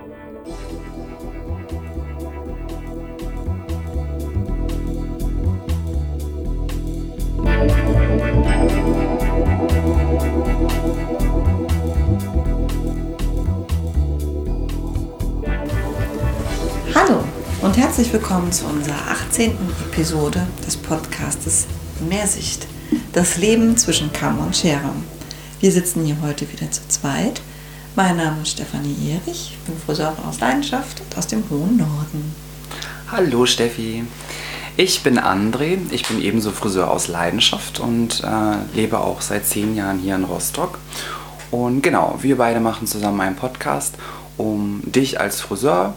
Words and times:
Hallo 0.00 0.08
und 17.60 17.76
herzlich 17.76 18.10
willkommen 18.10 18.50
zu 18.52 18.64
unserer 18.64 18.94
18. 19.10 19.52
Episode 19.92 20.46
des 20.66 20.78
Podcastes 20.78 21.66
Mehrsicht. 22.08 22.66
Das 23.12 23.36
Leben 23.36 23.76
zwischen 23.76 24.10
Kamm 24.14 24.38
und 24.38 24.56
Schere. 24.56 24.94
Wir 25.60 25.70
sitzen 25.70 26.06
hier 26.06 26.16
heute 26.22 26.50
wieder 26.50 26.70
zu 26.70 26.88
zweit. 26.88 27.42
Mein 27.96 28.18
Name 28.18 28.42
ist 28.42 28.52
Stefanie 28.52 28.94
Erich, 29.10 29.58
ich 29.58 29.58
bin 29.66 29.76
Friseurin 29.76 30.24
aus 30.24 30.38
Leidenschaft 30.38 31.00
und 31.00 31.18
aus 31.18 31.26
dem 31.26 31.42
hohen 31.50 31.76
Norden. 31.76 32.36
Hallo 33.10 33.46
Steffi. 33.46 34.04
Ich 34.76 35.02
bin 35.02 35.18
André, 35.18 35.76
ich 35.90 36.06
bin 36.06 36.22
ebenso 36.22 36.52
Friseur 36.52 36.88
aus 36.88 37.08
Leidenschaft 37.08 37.80
und 37.80 38.22
äh, 38.22 38.76
lebe 38.76 39.00
auch 39.00 39.20
seit 39.20 39.44
zehn 39.44 39.74
Jahren 39.74 39.98
hier 39.98 40.14
in 40.14 40.22
Rostock. 40.22 40.78
Und 41.50 41.82
genau, 41.82 42.16
wir 42.22 42.38
beide 42.38 42.60
machen 42.60 42.86
zusammen 42.86 43.20
einen 43.20 43.34
Podcast, 43.34 43.96
um 44.36 44.82
dich 44.84 45.18
als 45.18 45.40
Friseur 45.40 45.94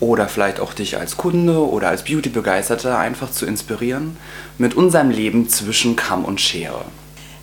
oder 0.00 0.28
vielleicht 0.28 0.58
auch 0.58 0.74
dich 0.74 0.98
als 0.98 1.16
Kunde 1.16 1.64
oder 1.64 1.88
als 1.88 2.02
Beauty-Begeisterte 2.02 2.98
einfach 2.98 3.30
zu 3.30 3.46
inspirieren 3.46 4.16
mit 4.58 4.74
unserem 4.74 5.10
Leben 5.10 5.48
zwischen 5.48 5.94
Kamm 5.94 6.24
und 6.24 6.40
Schere. 6.40 6.84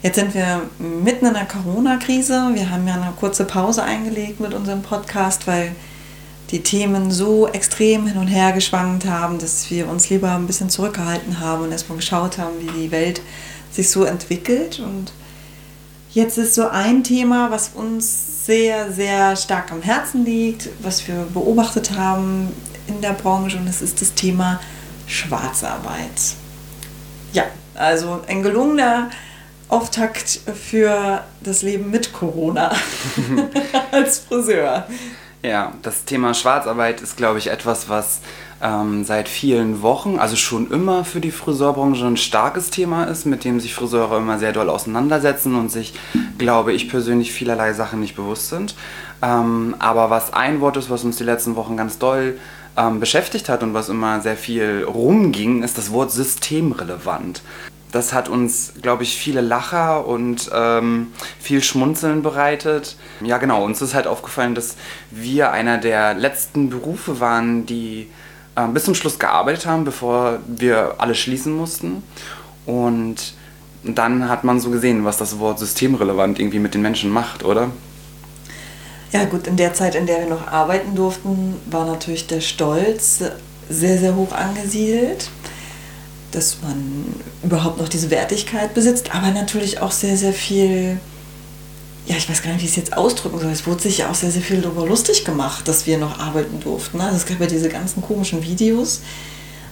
Jetzt 0.04 0.18
sind 0.18 0.34
wir 0.34 0.70
mitten 0.80 1.28
in 1.28 1.34
der 1.34 1.46
Corona-Krise. 1.46 2.50
Wir 2.52 2.70
haben 2.70 2.86
ja 2.86 2.96
eine 2.96 3.14
kurze 3.18 3.46
Pause 3.46 3.84
eingelegt 3.84 4.42
mit 4.42 4.54
unserem 4.54 4.82
Podcast, 4.82 5.48
weil 5.48 5.74
die 6.52 6.62
Themen 6.62 7.10
so 7.10 7.48
extrem 7.48 8.06
hin 8.08 8.18
und 8.18 8.28
her 8.28 8.52
geschwankt 8.52 9.06
haben, 9.06 9.40
dass 9.40 9.72
wir 9.72 9.88
uns 9.88 10.10
lieber 10.10 10.36
ein 10.36 10.46
bisschen 10.46 10.70
zurückgehalten 10.70 11.40
haben 11.40 11.64
und 11.64 11.72
erstmal 11.72 12.00
geschaut 12.00 12.38
haben, 12.38 12.52
wie 12.60 12.82
die 12.82 12.92
Welt 12.92 13.22
sich 13.72 13.90
so 13.90 14.04
entwickelt. 14.04 14.80
Und 14.80 15.14
jetzt 16.12 16.38
ist 16.38 16.56
so 16.56 16.68
ein 16.68 17.06
Thema, 17.06 17.50
was 17.50 17.70
uns 17.74 18.46
sehr, 18.46 18.92
sehr 18.92 19.38
stark 19.38 19.72
am 19.72 19.82
Herzen 19.82 20.26
liegt, 20.26 20.68
was 20.82 21.08
wir 21.08 21.26
beobachtet 21.34 21.98
haben 21.98 22.52
in 22.88 23.00
der 23.00 23.14
Branche 23.14 23.56
und 23.56 23.66
das 23.66 23.82
ist 23.82 24.02
das 24.02 24.14
Thema 24.14 24.60
Schwarzarbeit. 25.08 26.36
Ja, 27.32 27.46
also 27.74 28.20
ein 28.28 28.44
gelungener 28.44 29.10
Auftakt 29.74 30.40
für 30.54 31.24
das 31.42 31.64
Leben 31.64 31.90
mit 31.90 32.14
Corona 32.14 32.74
als 33.92 34.20
Friseur. 34.20 34.86
Ja, 35.42 35.74
das 35.82 36.06
Thema 36.06 36.36
Schwarzarbeit 36.36 37.02
ist, 37.02 37.18
glaube 37.18 37.40
ich, 37.40 37.48
etwas, 37.48 37.90
was 37.90 38.22
ähm, 38.62 39.04
seit 39.04 39.28
vielen 39.28 39.82
Wochen, 39.82 40.20
also 40.20 40.36
schon 40.36 40.70
immer 40.70 41.04
für 41.04 41.20
die 41.22 41.32
Friseurbranche 41.32 42.06
ein 42.06 42.18
starkes 42.18 42.70
Thema 42.70 43.06
ist, 43.06 43.26
mit 43.26 43.46
dem 43.46 43.60
sich 43.60 43.74
Friseure 43.74 44.20
immer 44.20 44.38
sehr 44.38 44.54
doll 44.54 44.70
auseinandersetzen 44.70 45.56
und 45.56 45.72
sich, 45.72 45.96
glaube 46.38 46.72
ich, 46.72 46.88
persönlich 46.88 47.32
vielerlei 47.32 47.74
Sachen 47.74 48.00
nicht 48.00 48.16
bewusst 48.16 48.50
sind. 48.50 48.76
Ähm, 49.24 49.76
aber 49.80 50.12
was 50.12 50.34
ein 50.34 50.62
Wort 50.62 50.78
ist, 50.78 50.92
was 50.92 51.04
uns 51.04 51.18
die 51.18 51.24
letzten 51.24 51.56
Wochen 51.56 51.78
ganz 51.78 51.98
doll 51.98 52.38
ähm, 52.78 53.00
beschäftigt 53.00 53.50
hat 53.50 53.64
und 53.64 53.74
was 53.74 53.90
immer 53.90 54.22
sehr 54.22 54.38
viel 54.38 54.84
rumging, 54.88 55.64
ist 55.64 55.80
das 55.80 55.92
Wort 55.92 56.12
systemrelevant 56.12 57.42
das 57.94 58.12
hat 58.12 58.28
uns, 58.28 58.74
glaube 58.82 59.04
ich, 59.04 59.16
viele 59.16 59.40
Lacher 59.40 60.08
und 60.08 60.50
ähm, 60.52 61.14
viel 61.40 61.62
Schmunzeln 61.62 62.24
bereitet. 62.24 62.98
Ja, 63.22 63.38
genau, 63.38 63.64
uns 63.64 63.82
ist 63.84 63.94
halt 63.94 64.08
aufgefallen, 64.08 64.56
dass 64.56 64.76
wir 65.12 65.52
einer 65.52 65.78
der 65.78 66.16
letzten 66.16 66.72
Berufe 66.72 67.20
waren, 67.20 67.68
die 67.68 68.10
äh, 68.56 68.68
bis 68.68 68.86
zum 68.86 68.96
Schluss 68.96 69.20
gearbeitet 69.20 69.68
haben, 69.68 69.86
bevor 69.86 70.40
wir 70.48 70.96
alle 70.98 71.14
schließen 71.14 71.56
mussten. 71.56 72.02
Und 72.66 73.36
dann 73.84 74.28
hat 74.28 74.44
man 74.44 74.60
so 74.60 74.72
gesehen, 74.72 75.06
was 75.06 75.18
das 75.18 75.38
Wort 75.38 75.60
systemrelevant 75.60 76.40
irgendwie 76.40 76.60
mit 76.60 76.74
den 76.74 76.82
Menschen 76.82 77.12
macht, 77.12 77.46
oder? 77.46 77.70
Ja 79.12 79.26
gut, 79.26 79.46
in 79.46 79.56
der 79.56 79.76
Zeit, 79.76 79.94
in 79.94 80.08
der 80.08 80.22
wir 80.22 80.30
noch 80.30 80.48
arbeiten 80.48 80.96
durften, 80.96 81.58
war 81.70 81.86
natürlich 81.86 82.26
der 82.26 82.42
Stolz 82.42 83.24
sehr, 83.70 83.98
sehr 84.00 84.16
hoch 84.16 84.32
angesiedelt 84.32 85.30
dass 86.36 86.62
man 86.62 87.16
überhaupt 87.44 87.80
noch 87.80 87.90
diese 87.90 88.10
Wertigkeit 88.10 88.74
besitzt, 88.74 89.14
aber 89.14 89.32
natürlich 89.32 89.80
auch 89.80 89.92
sehr, 89.92 90.18
sehr 90.18 90.34
viel, 90.34 91.00
ja, 92.06 92.16
ich 92.16 92.30
weiß 92.30 92.42
gar 92.42 92.52
nicht, 92.52 92.62
wie 92.62 92.66
ich 92.66 92.72
es 92.72 92.78
jetzt 92.78 92.98
ausdrücken 92.98 93.40
soll. 93.40 93.52
Es 93.52 93.66
wurde 93.68 93.82
sich 93.82 94.00
ja 94.00 94.10
auch 94.10 94.16
sehr, 94.16 94.32
sehr 94.32 94.42
viel 94.42 94.62
darüber 94.62 94.86
lustig 94.86 95.26
gemacht, 95.26 95.68
dass 95.68 95.88
wir 95.88 95.98
noch 95.98 96.20
arbeiten 96.20 96.60
durften. 96.60 97.00
Also 97.02 97.18
es 97.18 97.26
gab 97.26 97.40
ja 97.40 97.46
diese 97.46 97.70
ganzen 97.70 98.02
komischen 98.02 98.44
Videos 98.44 99.02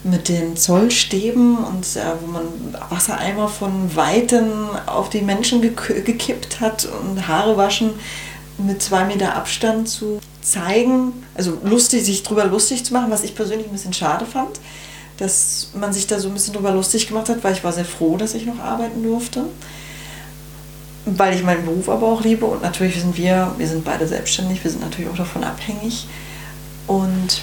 mit 0.03 0.29
den 0.29 0.57
Zollstäben 0.57 1.57
und 1.57 1.85
äh, 1.95 2.01
wo 2.22 2.31
man 2.31 2.44
Wassereimer 2.89 3.47
von 3.47 3.95
Weitem 3.95 4.69
auf 4.88 5.09
die 5.09 5.22
Menschen 5.22 5.61
gek 5.61 6.05
gekippt 6.05 6.59
hat 6.59 6.85
und 6.85 7.28
Haare 7.28 7.55
waschen 7.55 7.91
mit 8.57 8.81
zwei 8.81 9.05
Meter 9.05 9.35
Abstand 9.35 9.89
zu 9.89 10.19
zeigen, 10.41 11.23
also 11.35 11.57
lustig, 11.63 12.03
sich 12.03 12.23
darüber 12.23 12.45
lustig 12.45 12.83
zu 12.83 12.93
machen, 12.93 13.11
was 13.11 13.23
ich 13.23 13.35
persönlich 13.35 13.67
ein 13.67 13.73
bisschen 13.73 13.93
schade 13.93 14.25
fand 14.25 14.59
dass 15.17 15.69
man 15.73 15.94
sich 15.94 16.07
da 16.07 16.19
so 16.19 16.27
ein 16.27 16.33
bisschen 16.33 16.53
drüber 16.53 16.72
lustig 16.72 17.07
gemacht 17.07 17.29
hat, 17.29 17.44
weil 17.44 17.53
ich 17.53 17.63
war 17.63 17.72
sehr 17.72 17.85
froh, 17.85 18.17
dass 18.17 18.33
ich 18.33 18.45
noch 18.45 18.59
arbeiten 18.59 19.03
durfte. 19.03 19.44
Weil 21.05 21.35
ich 21.35 21.44
meinen 21.44 21.66
Beruf 21.66 21.89
aber 21.89 22.07
auch 22.07 22.22
liebe 22.23 22.45
und 22.45 22.61
natürlich 22.61 23.01
sind 23.01 23.17
wir, 23.17 23.53
wir 23.57 23.67
sind 23.67 23.83
beide 23.83 24.07
selbstständig, 24.07 24.63
wir 24.63 24.69
sind 24.69 24.81
natürlich 24.81 25.09
auch 25.09 25.17
davon 25.17 25.44
abhängig. 25.44 26.07
Und, 26.88 27.41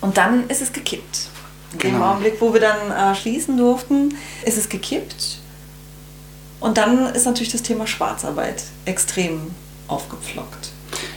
und 0.00 0.16
dann 0.16 0.48
ist 0.48 0.62
es 0.62 0.72
gekippt. 0.72 1.28
In 1.72 1.78
genau. 1.78 1.98
dem 1.98 2.02
Augenblick, 2.02 2.40
wo 2.40 2.52
wir 2.52 2.60
dann 2.60 2.90
äh, 2.90 3.14
schließen 3.14 3.56
durften, 3.56 4.14
ist 4.44 4.56
es 4.56 4.68
gekippt. 4.68 5.38
Und 6.60 6.78
dann 6.78 7.06
ist 7.14 7.24
natürlich 7.24 7.52
das 7.52 7.62
Thema 7.62 7.86
Schwarzarbeit 7.86 8.64
extrem 8.84 9.50
aufgepflockt. 9.86 10.70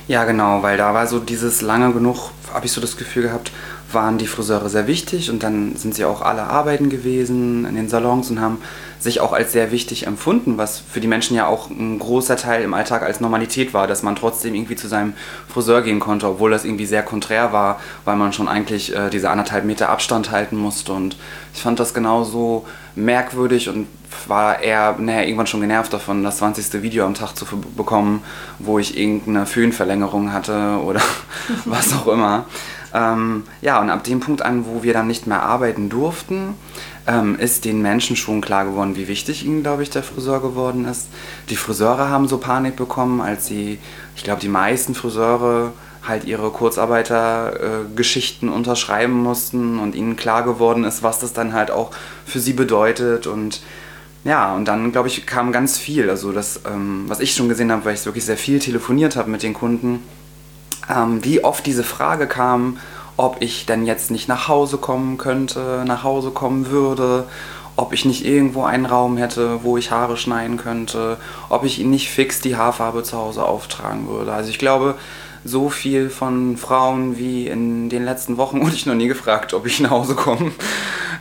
Ja, 0.07 0.25
genau, 0.25 0.61
weil 0.61 0.77
da 0.77 0.93
war 0.93 1.07
so 1.07 1.19
dieses 1.19 1.61
lange 1.61 1.93
genug, 1.93 2.31
habe 2.53 2.65
ich 2.65 2.71
so 2.71 2.81
das 2.81 2.97
Gefühl 2.97 3.23
gehabt, 3.23 3.51
waren 3.93 4.17
die 4.17 4.27
Friseure 4.27 4.69
sehr 4.69 4.87
wichtig 4.87 5.29
und 5.29 5.43
dann 5.43 5.75
sind 5.75 5.95
sie 5.95 6.05
auch 6.05 6.21
alle 6.21 6.43
arbeiten 6.43 6.89
gewesen 6.89 7.65
in 7.65 7.75
den 7.75 7.89
Salons 7.89 8.29
und 8.29 8.41
haben 8.41 8.59
sich 8.99 9.19
auch 9.19 9.33
als 9.33 9.51
sehr 9.51 9.71
wichtig 9.71 10.05
empfunden, 10.05 10.57
was 10.57 10.79
für 10.79 10.99
die 10.99 11.07
Menschen 11.07 11.35
ja 11.35 11.47
auch 11.47 11.69
ein 11.69 11.97
großer 11.97 12.37
Teil 12.37 12.63
im 12.63 12.73
Alltag 12.73 13.01
als 13.01 13.19
Normalität 13.19 13.73
war, 13.73 13.87
dass 13.87 14.03
man 14.03 14.15
trotzdem 14.15 14.53
irgendwie 14.53 14.75
zu 14.75 14.87
seinem 14.87 15.13
Friseur 15.47 15.81
gehen 15.81 15.99
konnte, 15.99 16.27
obwohl 16.27 16.51
das 16.51 16.65
irgendwie 16.65 16.85
sehr 16.85 17.03
konträr 17.03 17.51
war, 17.51 17.79
weil 18.05 18.15
man 18.15 18.33
schon 18.33 18.47
eigentlich 18.47 18.95
äh, 18.95 19.09
diese 19.09 19.29
anderthalb 19.29 19.65
Meter 19.65 19.89
Abstand 19.89 20.31
halten 20.31 20.57
musste 20.57 20.93
und 20.93 21.17
ich 21.53 21.61
fand 21.61 21.79
das 21.79 21.93
genauso 21.93 22.65
merkwürdig 22.95 23.69
und 23.69 23.87
war 24.27 24.61
eher 24.61 24.95
naja, 24.99 25.21
irgendwann 25.21 25.47
schon 25.47 25.61
genervt 25.61 25.93
davon, 25.93 26.23
das 26.23 26.37
20. 26.37 26.81
Video 26.81 27.05
am 27.05 27.13
Tag 27.13 27.35
zu 27.35 27.45
bekommen, 27.75 28.23
wo 28.59 28.79
ich 28.79 28.97
irgendeine 28.97 29.45
Föhnverlängerung 29.45 30.33
hatte 30.33 30.79
oder 30.83 31.01
was 31.65 31.93
auch 31.93 32.07
immer. 32.07 32.45
Ähm, 32.93 33.43
ja, 33.61 33.79
und 33.79 33.89
ab 33.89 34.03
dem 34.03 34.19
Punkt 34.19 34.41
an, 34.41 34.65
wo 34.65 34.83
wir 34.83 34.93
dann 34.93 35.07
nicht 35.07 35.27
mehr 35.27 35.43
arbeiten 35.43 35.89
durften, 35.89 36.55
ähm, 37.07 37.37
ist 37.39 37.65
den 37.65 37.81
Menschen 37.81 38.15
schon 38.15 38.41
klar 38.41 38.65
geworden, 38.65 38.95
wie 38.95 39.07
wichtig 39.07 39.45
ihnen, 39.45 39.63
glaube 39.63 39.83
ich, 39.83 39.89
der 39.89 40.03
Friseur 40.03 40.41
geworden 40.41 40.85
ist. 40.85 41.07
Die 41.49 41.55
Friseure 41.55 42.09
haben 42.09 42.27
so 42.27 42.37
Panik 42.37 42.75
bekommen, 42.75 43.21
als 43.21 43.47
sie, 43.47 43.79
ich 44.15 44.23
glaube, 44.23 44.41
die 44.41 44.49
meisten 44.49 44.93
Friseure 44.93 45.73
halt 46.07 46.25
ihre 46.25 46.49
Kurzarbeitergeschichten 46.49 48.49
äh, 48.49 48.51
unterschreiben 48.51 49.13
mussten 49.13 49.79
und 49.79 49.95
ihnen 49.95 50.15
klar 50.15 50.43
geworden 50.43 50.83
ist, 50.83 51.03
was 51.03 51.19
das 51.19 51.33
dann 51.33 51.53
halt 51.53 51.71
auch 51.71 51.91
für 52.25 52.39
sie 52.39 52.53
bedeutet 52.53 53.27
und 53.27 53.61
ja, 54.23 54.53
und 54.53 54.65
dann, 54.65 54.91
glaube 54.91 55.07
ich, 55.07 55.25
kam 55.25 55.51
ganz 55.51 55.79
viel. 55.79 56.07
Also 56.07 56.31
das, 56.31 56.61
ähm, 56.71 57.05
was 57.07 57.21
ich 57.21 57.33
schon 57.33 57.49
gesehen 57.49 57.71
habe, 57.71 57.85
weil 57.85 57.95
ich 57.95 58.05
wirklich 58.05 58.25
sehr 58.25 58.37
viel 58.37 58.59
telefoniert 58.59 59.15
habe 59.15 59.31
mit 59.31 59.41
den 59.41 59.55
Kunden, 59.55 60.03
ähm, 60.91 61.23
wie 61.23 61.43
oft 61.43 61.65
diese 61.65 61.83
Frage 61.83 62.27
kam, 62.27 62.77
ob 63.17 63.37
ich 63.39 63.65
denn 63.65 63.85
jetzt 63.85 64.11
nicht 64.11 64.27
nach 64.27 64.47
Hause 64.47 64.77
kommen 64.77 65.17
könnte, 65.17 65.83
nach 65.85 66.03
Hause 66.03 66.31
kommen 66.31 66.67
würde, 66.67 67.25
ob 67.75 67.93
ich 67.93 68.05
nicht 68.05 68.25
irgendwo 68.25 68.63
einen 68.63 68.85
Raum 68.85 69.17
hätte, 69.17 69.63
wo 69.63 69.77
ich 69.77 69.91
Haare 69.91 70.17
schneiden 70.17 70.57
könnte, 70.57 71.17
ob 71.49 71.63
ich 71.63 71.79
ihnen 71.79 71.91
nicht 71.91 72.09
fix 72.09 72.41
die 72.41 72.55
Haarfarbe 72.55 73.03
zu 73.03 73.17
Hause 73.17 73.43
auftragen 73.43 74.07
würde. 74.07 74.33
Also 74.33 74.49
ich 74.49 74.59
glaube, 74.59 74.95
so 75.43 75.69
viel 75.69 76.09
von 76.09 76.57
Frauen 76.57 77.17
wie 77.17 77.47
in 77.47 77.89
den 77.89 78.05
letzten 78.05 78.37
Wochen 78.37 78.61
wurde 78.65 78.75
ich 78.75 78.85
noch 78.85 78.95
nie 78.95 79.07
gefragt, 79.07 79.53
ob 79.53 79.65
ich 79.65 79.79
nach 79.79 79.91
Hause 79.91 80.15
komme 80.15 80.51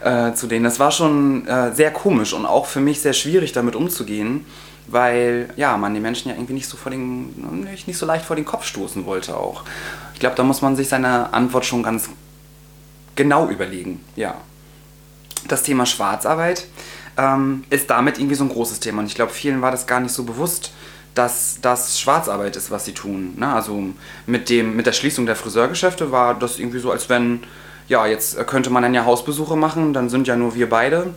äh, 0.04 0.32
zu 0.34 0.46
denen. 0.46 0.64
Das 0.64 0.80
war 0.80 0.90
schon 0.90 1.46
äh, 1.46 1.72
sehr 1.72 1.90
komisch 1.90 2.32
und 2.32 2.46
auch 2.46 2.66
für 2.66 2.80
mich 2.80 3.00
sehr 3.00 3.12
schwierig 3.12 3.52
damit 3.52 3.76
umzugehen 3.76 4.44
weil 4.86 5.52
ja, 5.56 5.76
man 5.76 5.94
den 5.94 6.02
Menschen 6.02 6.28
ja 6.28 6.34
irgendwie 6.34 6.54
nicht 6.54 6.68
so, 6.68 6.76
vor 6.76 6.90
den, 6.90 7.64
nicht, 7.64 7.96
so 7.96 8.06
leicht 8.06 8.24
vor 8.24 8.36
den 8.36 8.44
Kopf 8.44 8.64
stoßen 8.64 9.06
wollte 9.06 9.36
auch. 9.36 9.64
Ich 10.14 10.20
glaube, 10.20 10.36
da 10.36 10.42
muss 10.42 10.62
man 10.62 10.76
sich 10.76 10.88
seine 10.88 11.32
Antwort 11.32 11.64
schon 11.64 11.82
ganz 11.82 12.08
genau 13.16 13.48
überlegen, 13.48 14.04
ja. 14.16 14.34
Das 15.48 15.62
Thema 15.62 15.86
Schwarzarbeit 15.86 16.66
ähm, 17.16 17.64
ist 17.70 17.88
damit 17.88 18.18
irgendwie 18.18 18.34
so 18.34 18.44
ein 18.44 18.50
großes 18.50 18.80
Thema 18.80 19.00
und 19.00 19.06
ich 19.06 19.14
glaube, 19.14 19.32
vielen 19.32 19.62
war 19.62 19.70
das 19.70 19.86
gar 19.86 20.00
nicht 20.00 20.12
so 20.12 20.24
bewusst, 20.24 20.72
dass 21.14 21.58
das 21.60 21.98
Schwarzarbeit 21.98 22.56
ist, 22.56 22.70
was 22.70 22.84
sie 22.84 22.92
tun. 22.92 23.34
Ne? 23.36 23.52
Also 23.52 23.82
mit, 24.26 24.48
dem, 24.48 24.76
mit 24.76 24.86
der 24.86 24.92
Schließung 24.92 25.26
der 25.26 25.36
Friseurgeschäfte 25.36 26.12
war 26.12 26.34
das 26.34 26.58
irgendwie 26.58 26.78
so, 26.78 26.90
als 26.90 27.08
wenn, 27.08 27.40
ja, 27.88 28.06
jetzt 28.06 28.46
könnte 28.46 28.70
man 28.70 28.82
dann 28.82 28.94
ja 28.94 29.04
Hausbesuche 29.04 29.56
machen, 29.56 29.92
dann 29.92 30.08
sind 30.08 30.28
ja 30.28 30.36
nur 30.36 30.54
wir 30.54 30.68
beide 30.68 31.14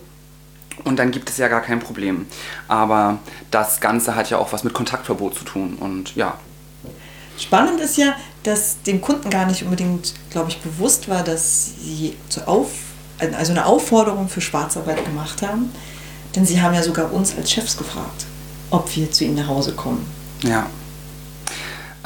und 0.84 0.98
dann 0.98 1.12
gibt 1.12 1.30
es 1.30 1.38
ja 1.38 1.48
gar 1.48 1.62
kein 1.62 1.80
Problem. 1.80 2.26
Aber 2.68 3.20
das 3.52 3.80
Ganze 3.80 4.16
hat 4.16 4.30
ja 4.30 4.38
auch 4.38 4.54
was 4.54 4.64
mit 4.64 4.74
Kontaktverbot 4.74 5.36
zu 5.36 5.44
tun 5.44 5.78
und 5.80 6.16
ja. 6.16 6.38
Spannend 7.38 7.80
ist 7.80 7.98
ja, 7.98 8.16
dass 8.44 8.82
dem 8.84 9.02
Kunden 9.02 9.30
gar 9.30 9.46
nicht 9.46 9.64
unbedingt, 9.64 10.14
glaube 10.30 10.50
ich, 10.50 10.60
bewusst 10.60 11.10
war, 11.10 11.24
dass 11.24 11.72
sie 11.80 12.16
zur 12.30 12.48
Auf, 12.48 12.70
also 13.20 13.52
eine 13.52 13.66
Aufforderung 13.66 14.30
für 14.30 14.42
Schwarzarbeit 14.42 15.04
gemacht 15.04 15.42
haben. 15.42 15.72
Denn 16.36 16.46
sie 16.46 16.62
haben 16.62 16.74
ja 16.74 16.84
sogar 16.84 17.14
uns 17.14 17.36
als 17.38 17.52
Chefs 17.52 17.78
gefragt, 17.78 18.26
ob 18.70 18.96
wir 18.96 19.12
zu 19.12 19.24
ihnen 19.24 19.36
nach 19.36 19.48
Hause 19.48 19.74
kommen. 19.74 20.06
Ja. 20.42 20.68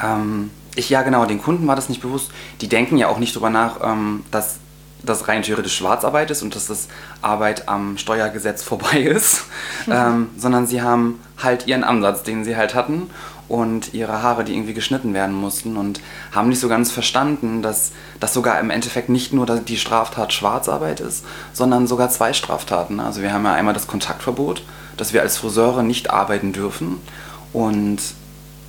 Ähm, 0.01 0.51
ich, 0.75 0.89
ja, 0.89 1.01
genau, 1.01 1.25
den 1.25 1.41
Kunden 1.41 1.65
war 1.67 1.75
das 1.75 1.89
nicht 1.89 2.01
bewusst. 2.01 2.31
Die 2.61 2.67
denken 2.67 2.97
ja 2.97 3.07
auch 3.07 3.19
nicht 3.19 3.35
darüber 3.35 3.49
nach, 3.49 3.79
ähm, 3.81 4.23
dass 4.31 4.57
das 5.03 5.27
rein 5.27 5.43
theoretisch 5.43 5.75
Schwarzarbeit 5.75 6.31
ist 6.31 6.41
und 6.41 6.55
dass 6.55 6.67
das 6.67 6.87
Arbeit 7.21 7.67
am 7.69 7.97
Steuergesetz 7.97 8.63
vorbei 8.63 8.99
ist, 9.01 9.45
ähm, 9.89 10.29
sondern 10.37 10.67
sie 10.67 10.81
haben 10.81 11.19
halt 11.41 11.67
ihren 11.67 11.83
Ansatz, 11.83 12.23
den 12.23 12.43
sie 12.43 12.55
halt 12.55 12.75
hatten 12.75 13.09
und 13.47 13.93
ihre 13.93 14.21
Haare, 14.21 14.43
die 14.43 14.53
irgendwie 14.53 14.73
geschnitten 14.73 15.13
werden 15.13 15.35
mussten 15.35 15.77
und 15.77 16.01
haben 16.31 16.49
nicht 16.49 16.59
so 16.59 16.67
ganz 16.67 16.91
verstanden, 16.91 17.61
dass 17.61 17.91
das 18.19 18.33
sogar 18.33 18.59
im 18.59 18.69
Endeffekt 18.69 19.09
nicht 19.09 19.33
nur 19.33 19.45
die 19.45 19.77
Straftat 19.77 20.33
Schwarzarbeit 20.33 20.99
ist, 20.99 21.23
sondern 21.53 21.87
sogar 21.87 22.09
zwei 22.09 22.33
Straftaten. 22.33 22.99
Also 22.99 23.21
wir 23.21 23.31
haben 23.31 23.45
ja 23.45 23.53
einmal 23.53 23.73
das 23.73 23.87
Kontaktverbot, 23.87 24.63
dass 24.97 25.13
wir 25.13 25.21
als 25.21 25.37
Friseure 25.37 25.83
nicht 25.83 26.09
arbeiten 26.09 26.51
dürfen 26.51 26.99
und 27.53 27.99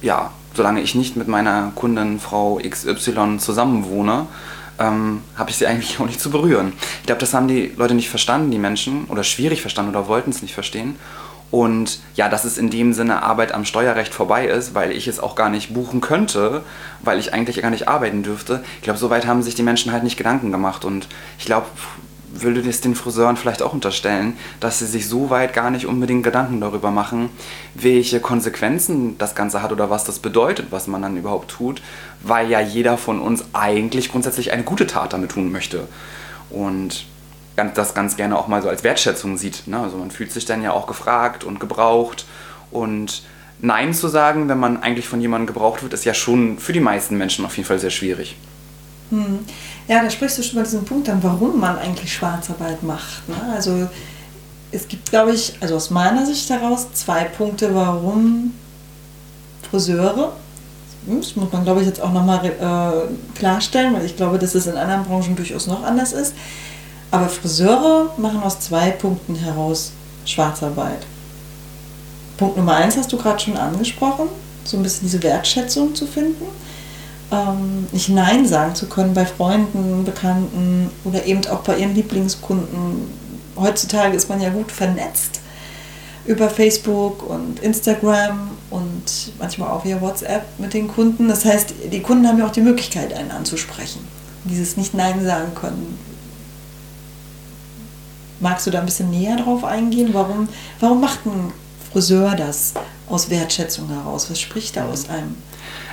ja, 0.00 0.30
solange 0.54 0.80
ich 0.80 0.94
nicht 0.94 1.16
mit 1.16 1.28
meiner 1.28 1.72
Kundin 1.74 2.20
Frau 2.20 2.60
XY 2.62 3.38
zusammenwohne, 3.38 4.26
ähm, 4.78 5.22
habe 5.36 5.50
ich 5.50 5.56
sie 5.56 5.66
eigentlich 5.66 6.00
auch 6.00 6.06
nicht 6.06 6.20
zu 6.20 6.30
berühren. 6.30 6.72
Ich 7.00 7.06
glaube, 7.06 7.20
das 7.20 7.34
haben 7.34 7.48
die 7.48 7.72
Leute 7.76 7.94
nicht 7.94 8.10
verstanden, 8.10 8.50
die 8.50 8.58
Menschen, 8.58 9.04
oder 9.04 9.24
schwierig 9.24 9.60
verstanden 9.60 9.90
oder 9.90 10.08
wollten 10.08 10.30
es 10.30 10.42
nicht 10.42 10.54
verstehen. 10.54 10.96
Und 11.50 12.00
ja, 12.14 12.28
dass 12.28 12.44
es 12.44 12.58
in 12.58 12.68
dem 12.68 12.92
Sinne 12.92 13.22
Arbeit 13.22 13.52
am 13.52 13.64
Steuerrecht 13.64 14.12
vorbei 14.12 14.46
ist, 14.46 14.74
weil 14.74 14.92
ich 14.92 15.08
es 15.08 15.18
auch 15.18 15.34
gar 15.34 15.48
nicht 15.48 15.72
buchen 15.72 16.02
könnte, 16.02 16.62
weil 17.00 17.18
ich 17.18 17.32
eigentlich 17.32 17.62
gar 17.62 17.70
nicht 17.70 17.88
arbeiten 17.88 18.22
dürfte. 18.22 18.62
Ich 18.76 18.82
glaube, 18.82 18.98
soweit 18.98 19.26
haben 19.26 19.42
sich 19.42 19.54
die 19.54 19.62
Menschen 19.62 19.92
halt 19.92 20.04
nicht 20.04 20.18
Gedanken 20.18 20.52
gemacht. 20.52 20.84
Und 20.84 21.08
ich 21.38 21.46
glaube, 21.46 21.66
würde 22.32 22.62
das 22.62 22.80
den 22.80 22.94
Friseuren 22.94 23.36
vielleicht 23.36 23.62
auch 23.62 23.72
unterstellen, 23.72 24.36
dass 24.60 24.78
sie 24.78 24.86
sich 24.86 25.08
so 25.08 25.30
weit 25.30 25.54
gar 25.54 25.70
nicht 25.70 25.86
unbedingt 25.86 26.24
Gedanken 26.24 26.60
darüber 26.60 26.90
machen, 26.90 27.30
welche 27.74 28.20
Konsequenzen 28.20 29.16
das 29.18 29.34
Ganze 29.34 29.62
hat 29.62 29.72
oder 29.72 29.90
was 29.90 30.04
das 30.04 30.18
bedeutet, 30.18 30.66
was 30.70 30.86
man 30.86 31.02
dann 31.02 31.16
überhaupt 31.16 31.50
tut, 31.50 31.82
weil 32.22 32.50
ja 32.50 32.60
jeder 32.60 32.98
von 32.98 33.20
uns 33.20 33.44
eigentlich 33.52 34.10
grundsätzlich 34.10 34.52
eine 34.52 34.62
gute 34.62 34.86
Tat 34.86 35.12
damit 35.12 35.32
tun 35.32 35.50
möchte. 35.52 35.88
Und 36.50 37.06
das 37.74 37.94
ganz 37.94 38.16
gerne 38.16 38.38
auch 38.38 38.46
mal 38.46 38.62
so 38.62 38.68
als 38.68 38.84
Wertschätzung 38.84 39.36
sieht. 39.36 39.66
Ne? 39.66 39.80
Also 39.80 39.96
man 39.96 40.10
fühlt 40.10 40.30
sich 40.30 40.44
dann 40.44 40.62
ja 40.62 40.72
auch 40.72 40.86
gefragt 40.86 41.44
und 41.44 41.58
gebraucht 41.58 42.24
und 42.70 43.22
Nein 43.60 43.92
zu 43.92 44.06
sagen, 44.06 44.48
wenn 44.48 44.60
man 44.60 44.82
eigentlich 44.82 45.08
von 45.08 45.20
jemandem 45.20 45.48
gebraucht 45.48 45.82
wird, 45.82 45.92
ist 45.92 46.04
ja 46.04 46.14
schon 46.14 46.58
für 46.58 46.72
die 46.72 46.80
meisten 46.80 47.18
Menschen 47.18 47.44
auf 47.44 47.56
jeden 47.56 47.66
Fall 47.66 47.80
sehr 47.80 47.90
schwierig. 47.90 48.36
Hm. 49.10 49.40
Ja, 49.88 50.02
da 50.02 50.10
sprichst 50.10 50.38
du 50.38 50.42
schon 50.42 50.56
mal 50.56 50.64
diesen 50.64 50.84
Punkt 50.84 51.08
an, 51.08 51.22
warum 51.22 51.58
man 51.58 51.78
eigentlich 51.78 52.12
Schwarzarbeit 52.12 52.82
macht. 52.82 53.26
Ne? 53.26 53.36
Also 53.54 53.88
es 54.70 54.86
gibt, 54.86 55.08
glaube 55.10 55.32
ich, 55.32 55.54
also 55.60 55.76
aus 55.76 55.88
meiner 55.88 56.26
Sicht 56.26 56.50
heraus 56.50 56.86
zwei 56.92 57.24
Punkte, 57.24 57.74
warum 57.74 58.52
Friseure, 59.70 60.32
das 61.06 61.36
muss 61.36 61.50
man, 61.50 61.64
glaube 61.64 61.80
ich, 61.80 61.86
jetzt 61.86 62.02
auch 62.02 62.12
nochmal 62.12 62.44
äh, 62.44 63.38
klarstellen, 63.38 63.94
weil 63.94 64.04
ich 64.04 64.16
glaube, 64.16 64.38
dass 64.38 64.54
es 64.54 64.66
in 64.66 64.76
anderen 64.76 65.04
Branchen 65.04 65.36
durchaus 65.36 65.66
noch 65.66 65.82
anders 65.82 66.12
ist. 66.12 66.34
Aber 67.10 67.30
Friseure 67.30 68.12
machen 68.18 68.42
aus 68.42 68.60
zwei 68.60 68.90
Punkten 68.90 69.34
heraus 69.34 69.92
Schwarzarbeit. 70.26 71.06
Punkt 72.36 72.58
Nummer 72.58 72.76
eins 72.76 72.98
hast 72.98 73.10
du 73.10 73.16
gerade 73.16 73.40
schon 73.40 73.56
angesprochen, 73.56 74.28
so 74.64 74.76
ein 74.76 74.82
bisschen 74.82 75.06
diese 75.06 75.22
Wertschätzung 75.22 75.94
zu 75.94 76.06
finden. 76.06 76.44
Ähm, 77.30 77.86
nicht 77.92 78.08
Nein 78.08 78.46
sagen 78.46 78.74
zu 78.74 78.86
können 78.86 79.14
bei 79.14 79.26
Freunden, 79.26 80.04
Bekannten 80.04 80.90
oder 81.04 81.24
eben 81.26 81.46
auch 81.46 81.60
bei 81.60 81.78
ihren 81.78 81.94
Lieblingskunden. 81.94 83.10
Heutzutage 83.56 84.16
ist 84.16 84.28
man 84.28 84.40
ja 84.40 84.50
gut 84.50 84.72
vernetzt 84.72 85.40
über 86.24 86.50
Facebook 86.50 87.28
und 87.28 87.60
Instagram 87.60 88.50
und 88.70 89.32
manchmal 89.38 89.70
auch 89.70 89.84
via 89.84 90.00
WhatsApp 90.00 90.44
mit 90.58 90.74
den 90.74 90.88
Kunden. 90.88 91.28
Das 91.28 91.44
heißt, 91.44 91.74
die 91.90 92.02
Kunden 92.02 92.28
haben 92.28 92.38
ja 92.38 92.46
auch 92.46 92.52
die 92.52 92.60
Möglichkeit, 92.60 93.14
einen 93.14 93.30
anzusprechen. 93.30 94.00
Dieses 94.44 94.76
nicht 94.76 94.94
Nein 94.94 95.24
sagen 95.24 95.54
können 95.54 95.98
Magst 98.40 98.66
du 98.66 98.70
da 98.70 98.78
ein 98.78 98.86
bisschen 98.86 99.10
näher 99.10 99.36
drauf 99.36 99.64
eingehen? 99.64 100.10
Warum, 100.12 100.48
warum 100.78 101.00
macht 101.00 101.26
ein 101.26 101.52
Friseur 101.90 102.36
das 102.36 102.74
aus 103.08 103.30
Wertschätzung 103.30 103.88
heraus? 103.88 104.30
Was 104.30 104.40
spricht 104.40 104.76
da 104.76 104.88
aus 104.88 105.08
einem? 105.08 105.34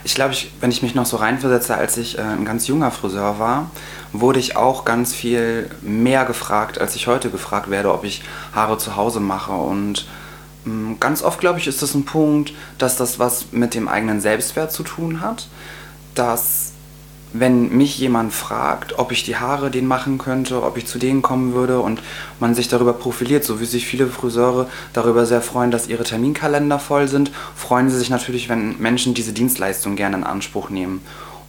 Ich 0.06 0.14
glaube, 0.14 0.34
ich, 0.34 0.52
wenn 0.62 0.70
ich 0.70 0.84
mich 0.84 0.94
noch 0.94 1.08
so 1.08 1.18
reinversetze, 1.18 1.76
als 1.76 1.98
ich 1.98 2.20
äh, 2.20 2.22
ein 2.22 2.46
ganz 2.46 2.68
junger 2.68 2.92
Friseur 2.92 3.40
war, 3.40 3.72
wurde 4.14 4.40
ich 4.40 4.56
auch 4.56 4.86
ganz 4.86 5.16
viel 5.16 5.68
mehr 5.82 6.26
gefragt, 6.26 6.80
als 6.80 6.96
ich 6.96 7.08
heute 7.08 7.32
gefragt 7.32 7.72
werde, 7.72 7.92
ob 7.92 8.04
ich 8.04 8.22
Haare 8.54 8.78
zu 8.78 8.96
Hause 8.96 9.20
mache. 9.20 9.54
Und 9.54 10.06
mh, 10.66 10.74
mm, 10.92 11.00
ganz 11.00 11.24
oft, 11.24 11.40
glaube 11.40 11.58
ich, 11.58 11.66
ist 11.66 11.82
das 11.82 11.96
ein 11.96 12.06
Punkt, 12.06 12.54
dass 12.78 12.98
das 12.98 13.18
was 13.18 13.52
mit 13.52 13.74
dem 13.74 13.88
eigenen 13.88 14.22
Selbstwert 14.22 14.72
zu 14.72 14.84
tun 14.84 15.22
hat. 15.22 15.48
Dass 16.14 16.74
wenn 17.40 17.76
mich 17.76 17.98
jemand 17.98 18.34
fragt, 18.34 18.98
ob 18.98 19.12
ich 19.12 19.24
die 19.24 19.36
Haare 19.36 19.72
denen 19.72 19.88
machen 19.88 20.18
könnte, 20.18 20.64
ob 20.64 20.78
ich 20.78 20.86
zu 20.86 21.00
denen 21.00 21.22
kommen 21.22 21.54
würde 21.54 21.80
und 21.80 22.02
man 22.40 22.56
sich 22.56 22.68
darüber 22.68 22.94
profiliert, 22.94 23.44
so 23.44 23.60
wie 23.60 23.66
sich 23.66 23.86
viele 23.86 24.08
Friseure 24.08 24.68
darüber 24.94 25.26
sehr 25.26 25.42
freuen, 25.42 25.72
dass 25.72 25.88
ihre 25.88 26.04
Terminkalender 26.04 26.80
voll 26.80 27.08
sind, 27.08 27.32
freuen 27.56 27.90
sie 27.90 27.98
sich 27.98 28.10
natürlich, 28.10 28.50
wenn 28.50 28.80
Menschen 28.80 29.14
diese 29.14 29.34
Dienstleistung 29.34 29.96
gerne 29.96 30.18
in 30.18 30.24
Anspruch 30.24 30.70
nehmen. 30.70 31.02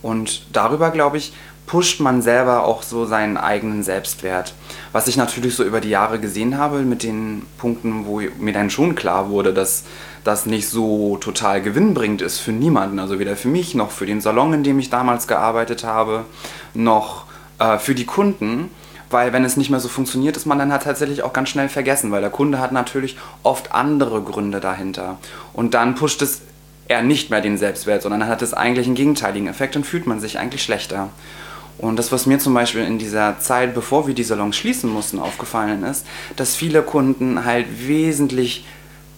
Und 0.02 0.42
darüber, 0.52 0.90
glaube 0.90 1.16
ich, 1.16 1.32
pusht 1.66 2.00
man 2.00 2.22
selber 2.22 2.64
auch 2.64 2.82
so 2.82 3.06
seinen 3.06 3.36
eigenen 3.36 3.82
Selbstwert. 3.82 4.54
Was 4.92 5.08
ich 5.08 5.16
natürlich 5.16 5.54
so 5.54 5.64
über 5.64 5.80
die 5.80 5.90
Jahre 5.90 6.20
gesehen 6.20 6.58
habe 6.58 6.80
mit 6.80 7.02
den 7.02 7.42
Punkten, 7.58 8.06
wo 8.06 8.20
mir 8.38 8.52
dann 8.52 8.70
schon 8.70 8.94
klar 8.94 9.30
wurde, 9.30 9.52
dass 9.52 9.84
das 10.24 10.46
nicht 10.46 10.68
so 10.68 11.16
total 11.18 11.60
gewinnbringend 11.60 12.22
ist 12.22 12.38
für 12.38 12.52
niemanden, 12.52 12.98
also 12.98 13.18
weder 13.18 13.36
für 13.36 13.48
mich 13.48 13.74
noch 13.74 13.90
für 13.90 14.06
den 14.06 14.20
Salon, 14.20 14.52
in 14.54 14.64
dem 14.64 14.78
ich 14.78 14.90
damals 14.90 15.26
gearbeitet 15.26 15.84
habe, 15.84 16.24
noch 16.74 17.24
äh, 17.58 17.78
für 17.78 17.94
die 17.94 18.06
Kunden. 18.06 18.70
Weil 19.08 19.32
wenn 19.32 19.44
es 19.44 19.56
nicht 19.56 19.70
mehr 19.70 19.78
so 19.78 19.88
funktioniert, 19.88 20.36
ist 20.36 20.46
man 20.46 20.58
dann 20.58 20.72
halt 20.72 20.82
tatsächlich 20.82 21.22
auch 21.22 21.32
ganz 21.32 21.48
schnell 21.48 21.68
vergessen, 21.68 22.10
weil 22.10 22.22
der 22.22 22.30
Kunde 22.30 22.58
hat 22.58 22.72
natürlich 22.72 23.16
oft 23.44 23.72
andere 23.72 24.20
Gründe 24.22 24.58
dahinter. 24.58 25.18
Und 25.52 25.74
dann 25.74 25.94
pusht 25.94 26.22
es 26.22 26.42
er 26.88 27.02
nicht 27.02 27.30
mehr 27.30 27.40
den 27.40 27.58
Selbstwert, 27.58 28.02
sondern 28.02 28.26
hat 28.26 28.42
es 28.42 28.54
eigentlich 28.54 28.86
einen 28.86 28.94
gegenteiligen 28.94 29.48
Effekt 29.48 29.76
und 29.76 29.84
fühlt 29.84 30.06
man 30.06 30.20
sich 30.20 30.38
eigentlich 30.38 30.62
schlechter. 30.62 31.08
Und 31.78 31.98
das, 31.98 32.10
was 32.10 32.26
mir 32.26 32.38
zum 32.38 32.54
Beispiel 32.54 32.82
in 32.82 32.98
dieser 32.98 33.38
Zeit, 33.38 33.74
bevor 33.74 34.06
wir 34.06 34.14
die 34.14 34.24
Salons 34.24 34.56
schließen 34.56 34.90
mussten, 34.90 35.18
aufgefallen 35.18 35.82
ist, 35.84 36.06
dass 36.36 36.54
viele 36.54 36.82
Kunden 36.82 37.44
halt 37.44 37.66
wesentlich 37.86 38.64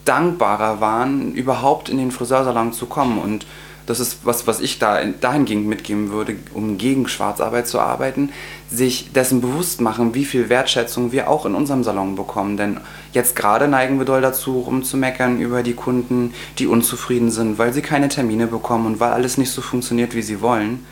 dankbarer 0.05 0.81
waren, 0.81 1.35
überhaupt 1.35 1.89
in 1.89 1.99
den 1.99 2.11
Friseursalon 2.11 2.73
zu 2.73 2.87
kommen. 2.87 3.19
Und 3.19 3.47
das 3.87 4.01
ist 4.01 4.19
was, 4.25 4.47
was 4.47 4.61
ich 4.61 4.79
da 4.79 5.03
dahingehend 5.05 5.67
mitgeben 5.67 6.11
würde, 6.11 6.37
um 6.53 6.79
gegen 6.79 7.09
Schwarzarbeit 7.09 7.69
zu 7.69 7.79
arbeiten, 7.79 8.31
sich 8.71 9.13
dessen 9.13 9.41
bewusst 9.41 9.81
machen, 9.81 10.15
wie 10.15 10.25
viel 10.25 10.49
Wertschätzung 10.49 11.13
wir 11.13 11.31
auch 11.31 11.47
in 11.47 11.55
unserem 11.55 11.85
Salon 11.85 12.17
bekommen. 12.17 12.57
Denn 12.57 12.81
jetzt 13.13 13.37
gerade 13.37 13.69
neigen 13.69 13.99
wir 13.99 14.05
doll 14.05 14.21
dazu, 14.21 14.61
rumzumeckern 14.61 15.41
über 15.41 15.63
die 15.63 15.75
Kunden, 15.75 16.35
die 16.59 16.67
unzufrieden 16.67 17.31
sind, 17.31 17.59
weil 17.59 17.73
sie 17.73 17.83
keine 17.83 18.09
Termine 18.09 18.47
bekommen 18.47 18.87
und 18.87 19.01
weil 19.01 19.13
alles 19.13 19.39
nicht 19.39 19.53
so 19.53 19.63
funktioniert, 19.63 20.15
wie 20.15 20.23
sie 20.23 20.41
wollen. 20.41 20.85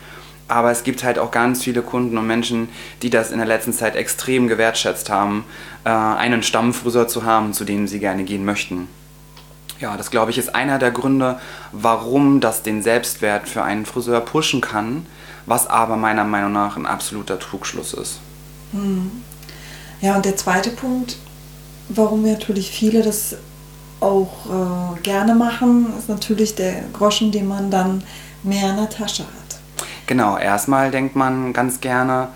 Aber 0.47 0.71
es 0.71 0.83
gibt 0.83 1.03
halt 1.03 1.19
auch 1.19 1.31
ganz 1.31 1.63
viele 1.63 1.81
Kunden 1.81 2.17
und 2.17 2.25
Menschen, 2.25 2.69
die 3.01 3.09
das 3.09 3.31
in 3.31 3.37
der 3.37 3.47
letzten 3.47 3.73
Zeit 3.73 3.95
extrem 3.95 4.47
gewertschätzt 4.47 5.09
haben, 5.09 5.45
äh, 5.83 5.89
einen 5.89 6.43
Stammfriseur 6.43 7.07
zu 7.07 7.25
haben, 7.25 7.53
zu 7.53 7.65
dem 7.65 7.87
sie 7.87 7.99
gerne 7.99 8.23
gehen 8.23 8.45
möchten. 8.45 8.87
Ja, 9.79 9.95
das 9.95 10.09
glaube 10.09 10.31
ich 10.31 10.37
ist 10.37 10.55
einer 10.55 10.79
der 10.79 10.91
Gründe, 10.91 11.39
warum 11.71 12.39
das 12.39 12.63
den 12.63 12.81
Selbstwert 12.81 13.47
für 13.47 13.63
einen 13.63 13.85
Friseur 13.85 14.21
pushen 14.21 14.61
kann, 14.61 15.05
was 15.45 15.67
aber 15.67 15.97
meiner 15.97 16.23
Meinung 16.23 16.51
nach 16.51 16.77
ein 16.77 16.85
absoluter 16.85 17.37
Trugschluss 17.39 17.93
ist. 17.93 18.19
Hm. 18.71 19.11
Ja, 20.01 20.15
und 20.15 20.25
der 20.25 20.35
zweite 20.35 20.71
Punkt, 20.71 21.17
warum 21.89 22.23
natürlich 22.23 22.69
viele 22.71 23.01
das 23.01 23.35
auch 23.99 24.45
äh, 24.45 24.99
gerne 25.01 25.35
machen, 25.35 25.93
ist 25.97 26.09
natürlich 26.09 26.55
der 26.55 26.83
Groschen, 26.93 27.31
den 27.31 27.47
man 27.47 27.71
dann 27.71 28.03
mehr 28.43 28.71
in 28.71 28.77
der 28.77 28.89
Tasche 28.89 29.23
hat. 29.23 29.46
Genau, 30.07 30.37
erstmal 30.37 30.89
denkt 30.89 31.15
man 31.17 31.51
ganz 31.51 31.81
gerne, 31.81 32.29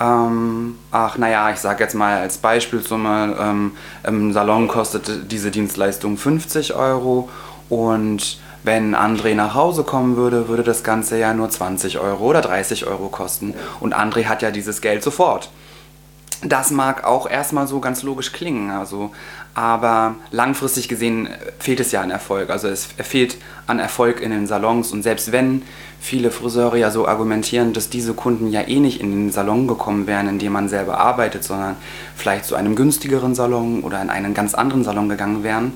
ähm, 0.00 0.78
ach 0.90 1.18
naja, 1.18 1.50
ich 1.50 1.58
sage 1.58 1.84
jetzt 1.84 1.94
mal 1.94 2.18
als 2.18 2.38
Beispielsumme, 2.38 3.36
ähm, 3.38 3.72
im 4.04 4.32
Salon 4.32 4.66
kostet 4.66 5.30
diese 5.30 5.50
Dienstleistung 5.50 6.16
50 6.16 6.74
Euro 6.74 7.28
und 7.68 8.38
wenn 8.64 8.94
André 8.94 9.34
nach 9.34 9.54
Hause 9.54 9.84
kommen 9.84 10.16
würde, 10.16 10.48
würde 10.48 10.62
das 10.62 10.82
Ganze 10.82 11.18
ja 11.18 11.34
nur 11.34 11.50
20 11.50 11.98
Euro 11.98 12.24
oder 12.24 12.40
30 12.40 12.86
Euro 12.86 13.08
kosten. 13.08 13.54
Und 13.80 13.94
André 13.94 14.24
hat 14.24 14.42
ja 14.42 14.50
dieses 14.50 14.80
Geld 14.80 15.02
sofort. 15.02 15.48
Das 16.42 16.70
mag 16.70 17.04
auch 17.04 17.28
erstmal 17.28 17.66
so 17.66 17.80
ganz 17.80 18.04
logisch 18.04 18.32
klingen, 18.32 18.70
also, 18.70 19.10
aber 19.54 20.14
langfristig 20.30 20.88
gesehen 20.88 21.28
fehlt 21.58 21.80
es 21.80 21.90
ja 21.90 22.00
an 22.00 22.12
Erfolg. 22.12 22.48
Also 22.50 22.68
es 22.68 22.86
fehlt 22.86 23.38
an 23.66 23.80
Erfolg 23.80 24.20
in 24.20 24.30
den 24.30 24.46
Salons 24.46 24.92
und 24.92 25.02
selbst 25.02 25.32
wenn 25.32 25.62
viele 26.00 26.30
Friseure 26.30 26.76
ja 26.76 26.92
so 26.92 27.08
argumentieren, 27.08 27.72
dass 27.72 27.90
diese 27.90 28.14
Kunden 28.14 28.52
ja 28.52 28.60
eh 28.68 28.78
nicht 28.78 29.00
in 29.00 29.10
den 29.10 29.32
Salon 29.32 29.66
gekommen 29.66 30.06
wären, 30.06 30.28
in 30.28 30.38
dem 30.38 30.52
man 30.52 30.68
selber 30.68 30.98
arbeitet, 30.98 31.42
sondern 31.42 31.74
vielleicht 32.14 32.44
zu 32.44 32.54
einem 32.54 32.76
günstigeren 32.76 33.34
Salon 33.34 33.82
oder 33.82 34.00
in 34.00 34.08
einen 34.08 34.32
ganz 34.32 34.54
anderen 34.54 34.84
Salon 34.84 35.08
gegangen 35.08 35.42
wären, 35.42 35.72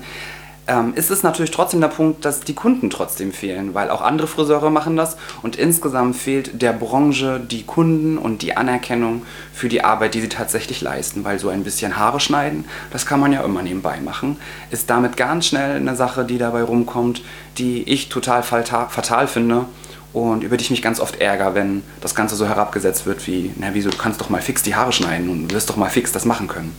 ähm, 0.67 0.93
ist 0.95 1.11
es 1.11 1.23
natürlich 1.23 1.51
trotzdem 1.51 1.81
der 1.81 1.89
Punkt, 1.89 2.23
dass 2.23 2.39
die 2.39 2.53
Kunden 2.53 2.89
trotzdem 2.89 3.33
fehlen, 3.33 3.73
weil 3.73 3.89
auch 3.89 4.01
andere 4.01 4.27
Friseure 4.27 4.69
machen 4.69 4.95
das 4.95 5.17
und 5.41 5.55
insgesamt 5.55 6.15
fehlt 6.15 6.61
der 6.61 6.73
Branche 6.73 7.39
die 7.39 7.63
Kunden 7.63 8.17
und 8.17 8.41
die 8.41 8.55
Anerkennung 8.55 9.23
für 9.53 9.67
die 9.67 9.83
Arbeit, 9.83 10.13
die 10.13 10.21
sie 10.21 10.29
tatsächlich 10.29 10.81
leisten, 10.81 11.23
weil 11.25 11.37
so 11.37 11.49
ein 11.49 11.63
bisschen 11.63 11.97
Haare 11.97 12.19
schneiden, 12.19 12.65
das 12.91 13.05
kann 13.05 13.19
man 13.19 13.33
ja 13.33 13.43
immer 13.43 13.61
nebenbei 13.61 13.99
machen, 13.99 14.37
ist 14.71 14.89
damit 14.89 15.17
ganz 15.17 15.47
schnell 15.47 15.75
eine 15.75 15.95
Sache, 15.95 16.23
die 16.23 16.37
dabei 16.37 16.63
rumkommt, 16.63 17.23
die 17.57 17.83
ich 17.83 18.09
total 18.09 18.43
fatal 18.43 19.27
finde 19.27 19.65
und 20.13 20.43
über 20.43 20.55
die 20.57 20.63
ich 20.63 20.71
mich 20.71 20.81
ganz 20.81 20.99
oft 20.99 21.19
ärgere, 21.19 21.55
wenn 21.55 21.83
das 21.99 22.15
Ganze 22.15 22.35
so 22.35 22.47
herabgesetzt 22.47 23.05
wird 23.05 23.25
wie, 23.27 23.51
na 23.57 23.69
wieso, 23.73 23.89
du 23.89 23.97
kannst 23.97 24.21
doch 24.21 24.29
mal 24.29 24.41
fix 24.41 24.63
die 24.63 24.75
Haare 24.75 24.93
schneiden 24.93 25.29
und 25.29 25.51
wirst 25.51 25.69
doch 25.69 25.75
mal 25.75 25.89
fix 25.89 26.11
das 26.11 26.23
machen 26.23 26.47
können. 26.47 26.73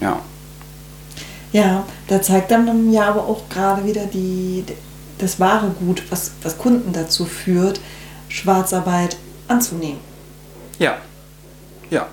Ja. 0.00 0.20
Ja, 1.52 1.84
da 2.08 2.20
zeigt 2.20 2.50
dann 2.50 2.92
ja 2.92 3.08
aber 3.08 3.22
auch 3.22 3.48
gerade 3.48 3.84
wieder 3.84 4.06
die, 4.06 4.64
das 5.18 5.40
wahre 5.40 5.70
Gut, 5.70 6.02
was, 6.10 6.32
was 6.42 6.58
Kunden 6.58 6.92
dazu 6.92 7.24
führt, 7.24 7.80
Schwarzarbeit 8.28 9.16
anzunehmen. 9.48 10.00
Ja, 10.78 10.98
ja. 11.90 12.06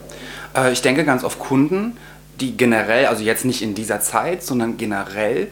Äh, 0.56 0.72
ich 0.72 0.82
denke 0.82 1.04
ganz 1.04 1.24
auf 1.24 1.40
Kunden, 1.40 1.98
die 2.40 2.58
generell, 2.58 3.08
also 3.08 3.24
jetzt 3.24 3.46
nicht 3.46 3.62
in 3.62 3.76
dieser 3.76 4.00
Zeit, 4.02 4.44
sondern 4.44 4.78
generell 4.78 5.50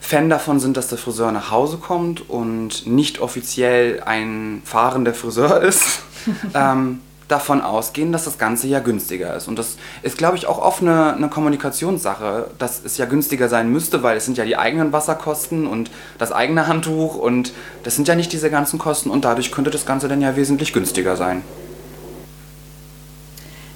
Fan 0.00 0.30
davon 0.30 0.60
sind, 0.60 0.76
dass 0.76 0.88
der 0.88 0.98
Friseur 0.98 1.32
nach 1.32 1.50
Hause 1.50 1.78
kommt 1.78 2.28
und 2.28 2.86
nicht 2.86 3.18
offiziell 3.18 4.02
ein 4.04 4.62
fahrender 4.64 5.14
Friseur 5.14 5.62
ist. 5.62 6.02
ähm, 6.54 7.00
davon 7.28 7.60
ausgehen, 7.60 8.12
dass 8.12 8.24
das 8.24 8.38
Ganze 8.38 8.68
ja 8.68 8.78
günstiger 8.78 9.34
ist. 9.34 9.48
Und 9.48 9.58
das 9.58 9.76
ist, 10.02 10.16
glaube 10.16 10.36
ich, 10.36 10.46
auch 10.46 10.58
oft 10.58 10.82
eine, 10.82 11.14
eine, 11.14 11.28
Kommunikationssache, 11.28 12.50
dass 12.58 12.80
es 12.84 12.98
ja 12.98 13.06
günstiger 13.06 13.48
sein 13.48 13.70
müsste, 13.70 14.02
weil 14.02 14.16
es 14.16 14.24
sind 14.24 14.38
ja 14.38 14.44
die 14.44 14.56
eigenen 14.56 14.92
Wasserkosten 14.92 15.66
und 15.66 15.90
das 16.18 16.30
eigene 16.30 16.68
Handtuch 16.68 17.16
und 17.16 17.52
das 17.82 17.96
sind 17.96 18.06
ja 18.06 18.14
nicht 18.14 18.32
diese 18.32 18.50
ganzen 18.50 18.78
Kosten 18.78 19.10
und 19.10 19.24
dadurch 19.24 19.50
könnte 19.50 19.70
das 19.70 19.86
Ganze 19.86 20.06
dann 20.08 20.20
ja 20.20 20.36
wesentlich 20.36 20.72
günstiger 20.72 21.16
sein. 21.16 21.42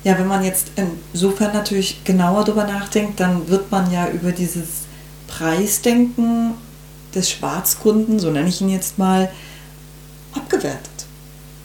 Ja, 0.05 0.17
wenn 0.19 0.29
man 0.29 0.45
jetzt 0.45 0.69
insofern 1.13 1.53
natürlich 1.53 2.05
genauer 2.05 2.45
darüber 2.45 2.65
nachdenkt, 2.65 3.21
dann 3.21 3.49
wird 3.49 3.71
man 3.71 3.91
ja 3.91 4.09
über 4.09 4.33
dieses 4.33 4.87
Preisdenken 5.27 6.55
des 7.15 7.31
Schwarzkunden, 7.31 8.19
so 8.19 8.31
nenne 8.31 8.49
ich 8.49 8.61
ihn 8.61 8.71
jetzt 8.71 8.99
mal, 8.99 9.31
abgewertet. 10.35 10.91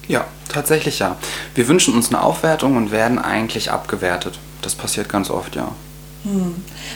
Ja, 0.07 0.25
tatsächlich 0.55 0.99
ja. 0.99 1.17
Wir 1.53 1.67
wünschen 1.67 1.93
uns 1.93 2.09
eine 2.09 2.23
Aufwertung 2.23 2.77
und 2.77 2.91
werden 2.91 3.19
eigentlich 3.19 3.71
abgewertet. 3.71 4.39
Das 4.61 4.73
passiert 4.73 5.09
ganz 5.09 5.29
oft, 5.29 5.55
ja. 5.55 5.71
Hm. 6.23 6.55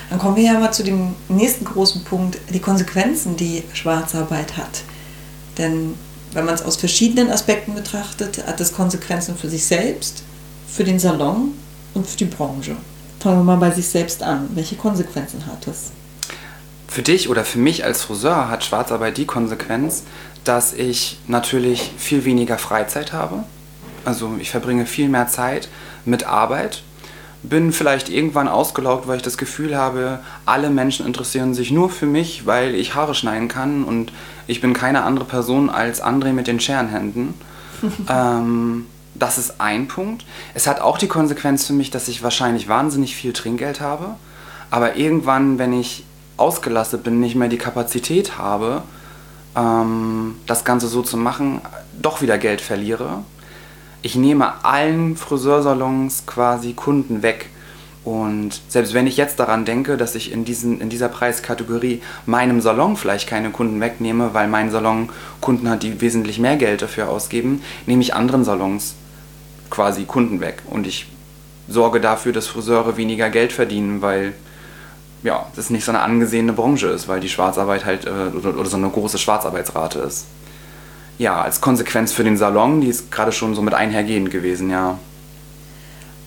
Dann 0.10 0.18
kommen 0.18 0.36
wir 0.36 0.44
ja 0.44 0.60
mal 0.60 0.72
zu 0.72 0.84
dem 0.84 1.14
nächsten 1.28 1.66
großen 1.66 2.04
Punkt, 2.04 2.40
die 2.52 2.60
Konsequenzen, 2.60 3.38
die 3.38 3.64
Schwarzarbeit 3.74 4.58
hat. 4.58 4.82
Denn 5.58 5.94
wenn 6.32 6.46
man 6.46 6.56
es 6.56 6.62
aus 6.62 6.78
verschiedenen 6.78 7.30
Aspekten 7.30 7.76
betrachtet, 7.76 8.46
hat 8.46 8.60
es 8.60 8.74
Konsequenzen 8.74 9.38
für 9.38 9.50
sich 9.50 9.66
selbst, 9.66 10.24
für 10.68 10.84
den 10.84 11.00
Salon 11.00 11.54
und 11.94 12.08
für 12.08 12.18
die 12.18 12.26
Branche. 12.26 12.76
Fangen 13.20 13.40
wir 13.40 13.44
mal 13.44 13.58
bei 13.58 13.72
sich 13.72 13.88
selbst 13.88 14.24
an. 14.24 14.50
Welche 14.56 14.76
Konsequenzen 14.76 15.46
hat 15.46 15.68
es? 15.68 15.92
Für 16.88 17.04
dich 17.04 17.30
oder 17.30 17.46
für 17.46 17.60
mich 17.60 17.84
als 17.84 18.02
Friseur 18.02 18.50
hat 18.50 18.64
Schwarzarbeit 18.64 19.18
die 19.18 19.26
Konsequenz, 19.26 20.04
dass 20.44 20.74
ich 20.74 21.20
natürlich 21.28 21.92
viel 21.98 22.26
weniger 22.26 22.58
Freizeit 22.58 23.14
habe. 23.14 23.44
Also 24.06 24.36
ich 24.40 24.50
verbringe 24.50 24.86
viel 24.86 25.10
mehr 25.10 25.28
Zeit 25.28 25.70
mit 26.06 26.26
Arbeit. 26.26 26.84
Bin 27.42 27.72
vielleicht 27.72 28.10
irgendwann 28.10 28.48
ausgelaugt, 28.48 29.08
weil 29.08 29.18
ich 29.18 29.24
das 29.24 29.38
Gefühl 29.38 29.78
habe, 29.78 30.20
alle 30.46 30.70
Menschen 30.70 31.06
interessieren 31.06 31.54
sich 31.54 31.72
nur 31.72 31.90
für 31.90 32.06
mich, 32.06 32.46
weil 32.46 32.76
ich 32.76 32.96
Haare 32.96 33.16
schneiden 33.16 33.48
kann 33.48 33.84
und 33.84 34.12
ich 34.48 34.60
bin 34.60 34.74
keine 34.74 35.04
andere 35.04 35.26
Person 35.26 35.70
als 35.70 36.04
André 36.04 36.34
mit 36.34 36.48
den 36.48 36.60
Scherenhänden. 36.60 37.34
ähm, 38.10 38.88
das 39.16 39.38
ist 39.38 39.62
ein 39.62 39.88
Punkt. 39.88 40.26
Es 40.54 40.68
hat 40.68 40.82
auch 40.82 40.98
die 40.98 41.08
Konsequenz 41.08 41.66
für 41.66 41.74
mich, 41.74 41.92
dass 41.92 42.08
ich 42.08 42.24
wahrscheinlich 42.24 42.68
wahnsinnig 42.68 43.16
viel 43.16 43.34
Trinkgeld 43.34 43.80
habe, 43.80 44.16
aber 44.70 44.98
irgendwann, 44.98 45.60
wenn 45.60 45.74
ich 45.74 46.04
ausgelastet 46.38 47.04
bin, 47.04 47.20
nicht 47.20 47.36
mehr 47.36 47.50
die 47.50 47.58
Kapazität 47.58 48.38
habe, 48.38 48.84
ähm, 49.60 50.36
das 50.46 50.64
Ganze 50.64 50.88
so 50.88 51.02
zu 51.02 51.18
machen, 51.18 51.62
doch 52.02 52.22
wieder 52.22 52.38
Geld 52.38 52.62
verliere. 52.62 53.24
Ich 54.02 54.16
nehme 54.16 54.64
allen 54.64 55.18
Friseursalons 55.18 56.26
quasi 56.26 56.74
Kunden 56.74 57.22
weg. 57.22 57.50
Und 58.06 58.62
selbst 58.70 58.94
wenn 58.94 59.08
ich 59.08 59.18
jetzt 59.18 59.40
daran 59.40 59.66
denke, 59.66 59.98
dass 59.98 60.16
ich 60.16 60.32
in, 60.32 60.46
diesen, 60.46 60.80
in 60.80 60.90
dieser 60.90 61.10
Preiskategorie 61.10 62.02
meinem 62.26 62.62
Salon 62.62 62.96
vielleicht 62.96 63.28
keine 63.28 63.50
Kunden 63.50 63.82
wegnehme, 63.82 64.34
weil 64.34 64.48
mein 64.48 64.72
Salon 64.72 65.10
Kunden 65.42 65.70
hat, 65.70 65.84
die 65.84 66.00
wesentlich 66.00 66.40
mehr 66.40 66.56
Geld 66.56 66.82
dafür 66.82 67.10
ausgeben, 67.10 67.62
nehme 67.86 68.02
ich 68.02 68.14
anderen 68.16 68.46
Salons 68.46 68.96
quasi 69.70 70.06
Kunden 70.06 70.40
weg. 70.40 70.64
Und 70.70 70.88
ich 70.88 71.08
sorge 71.68 72.00
dafür, 72.00 72.32
dass 72.32 72.48
Friseure 72.48 72.96
weniger 72.96 73.30
Geld 73.30 73.52
verdienen, 73.52 74.02
weil 74.02 74.34
ja, 75.24 75.48
das 75.56 75.70
nicht 75.70 75.86
so 75.86 75.92
eine 75.92 76.02
angesehene 76.02 76.54
Branche 76.54 76.88
ist, 76.88 77.08
weil 77.08 77.20
die 77.20 77.30
Schwarzarbeit 77.30 77.86
halt 77.86 78.06
äh, 78.06 78.10
oder, 78.10 78.58
oder 78.58 78.70
so 78.70 78.78
eine 78.78 78.90
große 78.90 79.18
Schwarzarbeitsrate 79.18 80.00
ist. 80.00 80.26
Ja, 81.18 81.42
als 81.42 81.60
Konsequenz 81.60 82.14
für 82.14 82.24
den 82.24 82.38
Salon, 82.38 82.82
die 82.82 82.88
ist 82.88 83.12
gerade 83.12 83.32
schon 83.32 83.54
so 83.54 83.62
mit 83.62 83.74
einhergehend 83.74 84.32
gewesen, 84.32 84.70
ja. 84.70 84.98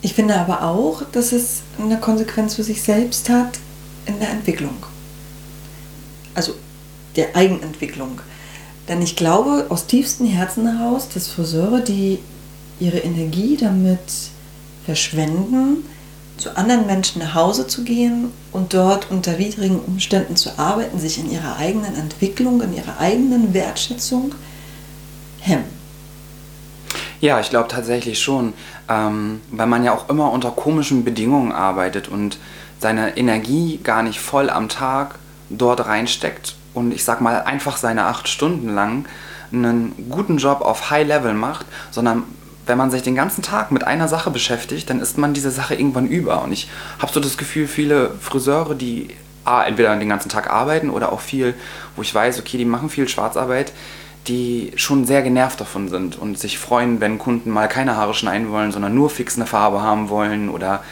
Ich 0.02 0.14
finde 0.14 0.34
aber 0.34 0.62
auch, 0.62 1.02
dass 1.12 1.32
es 1.32 1.62
eine 1.80 1.98
Konsequenz 1.98 2.56
für 2.56 2.64
sich 2.64 2.82
selbst 2.82 3.30
hat 3.30 3.58
in 4.04 4.18
der 4.18 4.30
Entwicklung. 4.30 4.76
Also 6.34 6.54
der 7.16 7.36
Eigenentwicklung. 7.36 8.20
Denn 8.88 9.00
ich 9.00 9.16
glaube 9.16 9.66
aus 9.68 9.86
tiefstem 9.86 10.26
Herzen 10.26 10.76
heraus, 10.76 11.08
dass 11.08 11.28
Friseure, 11.28 11.80
die 11.80 12.18
ihre 12.80 12.98
Energie 12.98 13.56
damit 13.56 14.00
verschwenden, 14.84 15.84
zu 16.36 16.56
anderen 16.56 16.86
Menschen 16.86 17.20
nach 17.20 17.34
Hause 17.34 17.66
zu 17.66 17.84
gehen 17.84 18.32
und 18.52 18.74
dort 18.74 19.10
unter 19.10 19.38
widrigen 19.38 19.78
Umständen 19.80 20.36
zu 20.36 20.58
arbeiten, 20.58 20.98
sich 20.98 21.18
in 21.18 21.30
ihrer 21.30 21.56
eigenen 21.56 21.94
Entwicklung, 21.94 22.60
in 22.62 22.74
ihrer 22.74 22.98
eigenen 22.98 23.54
Wertschätzung 23.54 24.34
hemmen. 25.40 25.82
Ja, 27.20 27.38
ich 27.38 27.50
glaube 27.50 27.68
tatsächlich 27.68 28.20
schon, 28.20 28.52
ähm, 28.88 29.40
weil 29.50 29.68
man 29.68 29.84
ja 29.84 29.94
auch 29.94 30.08
immer 30.08 30.32
unter 30.32 30.50
komischen 30.50 31.04
Bedingungen 31.04 31.52
arbeitet 31.52 32.08
und 32.08 32.38
seine 32.80 33.16
Energie 33.16 33.78
gar 33.82 34.02
nicht 34.02 34.18
voll 34.18 34.50
am 34.50 34.68
Tag 34.68 35.20
dort 35.48 35.86
reinsteckt 35.86 36.56
und 36.74 36.92
ich 36.92 37.04
sag 37.04 37.20
mal 37.20 37.42
einfach 37.42 37.76
seine 37.76 38.06
acht 38.06 38.28
Stunden 38.28 38.74
lang 38.74 39.04
einen 39.52 40.08
guten 40.10 40.38
Job 40.38 40.62
auf 40.62 40.90
High 40.90 41.06
Level 41.06 41.34
macht, 41.34 41.66
sondern 41.90 42.24
wenn 42.72 42.78
man 42.78 42.90
sich 42.90 43.02
den 43.02 43.14
ganzen 43.14 43.42
Tag 43.42 43.70
mit 43.70 43.84
einer 43.84 44.08
Sache 44.08 44.30
beschäftigt, 44.30 44.88
dann 44.88 44.98
ist 44.98 45.18
man 45.18 45.34
diese 45.34 45.50
Sache 45.50 45.74
irgendwann 45.74 46.06
über. 46.06 46.42
Und 46.42 46.52
ich 46.52 46.70
habe 47.00 47.12
so 47.12 47.20
das 47.20 47.36
Gefühl, 47.36 47.68
viele 47.68 48.12
Friseure, 48.18 48.74
die 48.74 49.08
entweder 49.44 49.94
den 49.94 50.08
ganzen 50.08 50.30
Tag 50.30 50.48
arbeiten 50.48 50.88
oder 50.88 51.12
auch 51.12 51.20
viel, 51.20 51.52
wo 51.96 52.00
ich 52.00 52.14
weiß, 52.14 52.38
okay, 52.38 52.56
die 52.56 52.64
machen 52.64 52.88
viel 52.88 53.08
Schwarzarbeit, 53.08 53.74
die 54.26 54.72
schon 54.76 55.04
sehr 55.04 55.20
genervt 55.20 55.60
davon 55.60 55.90
sind 55.90 56.16
und 56.18 56.38
sich 56.38 56.58
freuen, 56.58 56.98
wenn 57.02 57.18
Kunden 57.18 57.50
mal 57.50 57.68
keine 57.68 57.94
Haare 57.98 58.14
schneiden 58.14 58.50
wollen, 58.50 58.72
sondern 58.72 58.94
nur 58.94 59.10
fix 59.10 59.36
eine 59.36 59.44
Farbe 59.44 59.82
haben 59.82 60.08
wollen 60.08 60.48
oder 60.48 60.82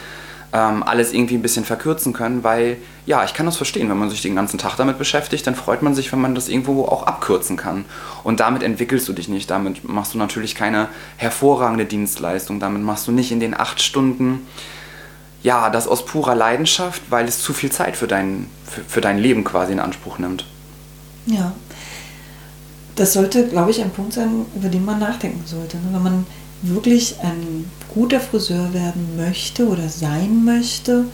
ähm, 0.52 0.82
alles 0.82 1.12
irgendwie 1.12 1.34
ein 1.34 1.42
bisschen 1.42 1.64
verkürzen 1.64 2.12
können, 2.12 2.42
weil 2.42 2.76
ja, 3.06 3.24
ich 3.24 3.34
kann 3.34 3.46
das 3.46 3.56
verstehen, 3.56 3.88
wenn 3.88 3.98
man 3.98 4.10
sich 4.10 4.22
den 4.22 4.34
ganzen 4.34 4.58
Tag 4.58 4.76
damit 4.76 4.98
beschäftigt, 4.98 5.46
dann 5.46 5.54
freut 5.54 5.82
man 5.82 5.94
sich, 5.94 6.12
wenn 6.12 6.20
man 6.20 6.34
das 6.34 6.48
irgendwo 6.48 6.84
auch 6.84 7.04
abkürzen 7.04 7.56
kann. 7.56 7.84
Und 8.24 8.40
damit 8.40 8.62
entwickelst 8.62 9.08
du 9.08 9.12
dich 9.12 9.28
nicht, 9.28 9.50
damit 9.50 9.88
machst 9.88 10.14
du 10.14 10.18
natürlich 10.18 10.54
keine 10.54 10.88
hervorragende 11.16 11.84
Dienstleistung, 11.86 12.60
damit 12.60 12.82
machst 12.82 13.06
du 13.06 13.12
nicht 13.12 13.32
in 13.32 13.40
den 13.40 13.58
acht 13.58 13.80
Stunden 13.80 14.46
ja, 15.42 15.70
das 15.70 15.88
aus 15.88 16.04
purer 16.04 16.34
Leidenschaft, 16.34 17.02
weil 17.10 17.26
es 17.26 17.42
zu 17.42 17.52
viel 17.52 17.72
Zeit 17.72 17.96
für 17.96 18.06
dein, 18.06 18.46
für, 18.64 18.82
für 18.82 19.00
dein 19.00 19.18
Leben 19.18 19.44
quasi 19.44 19.72
in 19.72 19.80
Anspruch 19.80 20.18
nimmt. 20.18 20.44
Ja, 21.26 21.52
das 22.96 23.14
sollte, 23.14 23.46
glaube 23.48 23.70
ich, 23.70 23.80
ein 23.80 23.90
Punkt 23.90 24.12
sein, 24.12 24.44
über 24.54 24.68
den 24.68 24.84
man 24.84 24.98
nachdenken 24.98 25.42
sollte. 25.46 25.78
Ne? 25.78 25.84
Wenn 25.92 26.02
man 26.02 26.26
wirklich 26.62 27.16
ein 27.22 27.70
guter 27.94 28.20
Friseur 28.20 28.72
werden 28.72 29.16
möchte 29.16 29.66
oder 29.66 29.88
sein 29.88 30.44
möchte, 30.44 31.06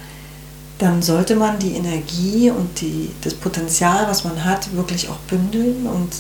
dann 0.79 1.03
sollte 1.03 1.37
man 1.37 1.59
die 1.59 1.73
Energie 1.73 2.51
und 2.51 2.81
die, 2.81 3.11
das 3.23 3.35
Potenzial, 3.35 4.07
was 4.09 4.25
man 4.25 4.45
hat, 4.45 4.75
wirklich 4.75 5.09
auch 5.09 5.19
bündeln 5.29 5.87
und 5.87 6.15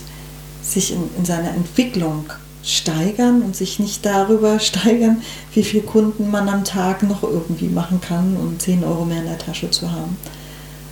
sich 0.62 0.92
in, 0.92 1.02
in 1.18 1.24
seiner 1.24 1.50
Entwicklung 1.50 2.24
steigern 2.62 3.42
und 3.42 3.54
sich 3.54 3.78
nicht 3.78 4.04
darüber 4.06 4.58
steigern, 4.60 5.22
wie 5.52 5.62
viele 5.62 5.82
Kunden 5.82 6.30
man 6.30 6.48
am 6.48 6.64
Tag 6.64 7.02
noch 7.02 7.22
irgendwie 7.22 7.68
machen 7.68 8.00
kann, 8.00 8.36
um 8.36 8.58
10 8.58 8.84
Euro 8.84 9.04
mehr 9.04 9.18
in 9.18 9.26
der 9.26 9.38
Tasche 9.38 9.70
zu 9.70 9.90
haben. 9.90 10.16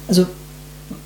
Also 0.08 0.26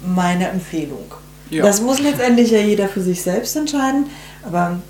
meine 0.04 0.49
Empfehlung. 0.49 1.14
Ja. 1.50 1.62
Das 1.64 1.80
muss 1.80 2.00
letztendlich 2.00 2.50
ja 2.50 2.61
jeder 2.61 2.88
für 2.88 3.00
sich 3.00 3.23
selbst 3.23 3.56
entscheiden, 3.56 4.06
aber 4.44 4.80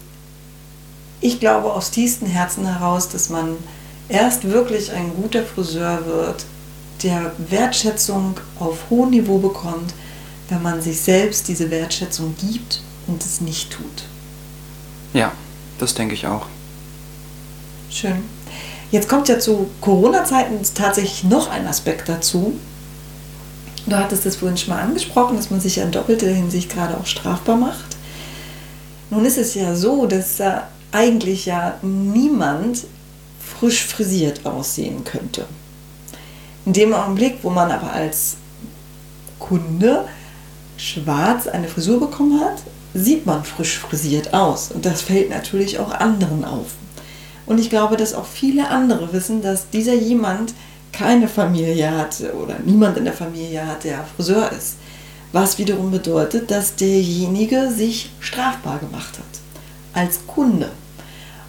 ich 1.21 1.41
glaube 1.41 1.73
aus 1.73 1.91
tiefstem 1.91 2.29
Herzen 2.29 2.67
heraus, 2.67 3.09
dass 3.09 3.29
man 3.29 3.57
erst 4.09 4.45
wirklich 4.45 4.93
ein 4.93 5.13
guter 5.15 5.45
Friseur 5.45 6.07
wird, 6.07 6.45
der 7.03 7.33
Wertschätzung 7.39 8.39
auf 8.59 8.91
hohem 8.91 9.11
Niveau 9.11 9.39
bekommt, 9.39 9.95
wenn 10.49 10.63
man 10.63 10.81
sich 10.81 11.01
selbst 11.01 11.49
diese 11.49 11.71
Wertschätzung 11.71 12.35
gibt 12.41 12.81
und 13.07 13.25
es 13.25 13.41
nicht 13.41 13.71
tut. 13.71 14.05
Ja, 15.13 15.33
das 15.79 15.95
denke 15.95 16.15
ich 16.15 16.27
auch. 16.27 16.47
Schön. 17.91 18.25
Jetzt 18.91 19.09
kommt 19.09 19.29
ja 19.29 19.39
zu 19.39 19.69
Corona-Zeiten 19.81 20.61
tatsächlich 20.75 21.25
noch 21.25 21.51
ein 21.51 21.67
Aspekt 21.67 22.09
dazu. 22.09 22.59
Du 23.87 23.97
hattest 23.97 24.27
es 24.27 24.37
vorhin 24.37 24.57
schon 24.57 24.75
mal 24.75 24.83
angesprochen, 24.83 25.37
dass 25.37 25.51
man 25.51 25.61
sich 25.61 25.77
ja 25.77 25.85
in 25.85 25.93
doppelter 25.93 26.29
Hinsicht 26.29 26.71
gerade 26.73 26.97
auch 26.97 27.07
strafbar 27.07 27.57
macht. 27.57 27.97
Nun 29.11 29.25
ist 29.25 29.39
es 29.39 29.55
ja 29.55 29.75
so, 29.75 30.07
dass 30.07 30.41
äh, 30.41 30.59
eigentlich 30.93 31.47
ja 31.47 31.79
niemand 31.83 32.87
frisch 33.39 33.85
frisiert 33.85 34.47
aussehen 34.47 35.05
könnte. 35.05 35.47
In 36.65 36.73
dem 36.73 36.93
Augenblick, 36.93 37.39
wo 37.43 37.51
man 37.51 37.71
aber 37.71 37.93
als 37.93 38.37
Kunde 39.39 40.05
schwarz 40.77 41.47
eine 41.47 41.69
Frisur 41.69 42.01
bekommen 42.01 42.41
hat, 42.41 42.63
sieht 42.95 43.27
man 43.27 43.45
frisch 43.45 43.79
frisiert 43.79 44.35
aus. 44.35 44.71
Und 44.71 44.85
das 44.85 45.03
fällt 45.03 45.31
natürlich 45.31 45.79
auch 45.79 45.93
anderen 45.93 46.45
auf. 46.45 46.67
Und 47.47 47.59
ich 47.59 47.71
glaube, 47.71 47.97
dass 47.97 48.15
auch 48.15 48.27
viele 48.27 48.69
andere 48.69 49.13
wissen, 49.13 49.41
dass 49.41 49.71
dieser 49.71 49.95
jemand 49.95 50.55
keine 50.93 51.29
Familie 51.29 51.91
hat 51.91 52.21
oder 52.43 52.57
niemand 52.65 52.99
in 52.99 53.05
der 53.05 53.13
Familie 53.13 53.67
hat, 53.67 53.85
der 53.85 54.05
Friseur 54.17 54.51
ist. 54.53 54.77
Was 55.33 55.59
wiederum 55.59 55.91
bedeutet, 55.91 56.51
dass 56.51 56.75
derjenige 56.75 57.71
sich 57.71 58.11
strafbar 58.21 58.79
gemacht 58.79 59.19
hat. 59.19 59.48
Als 59.99 60.21
Kunde. 60.29 60.71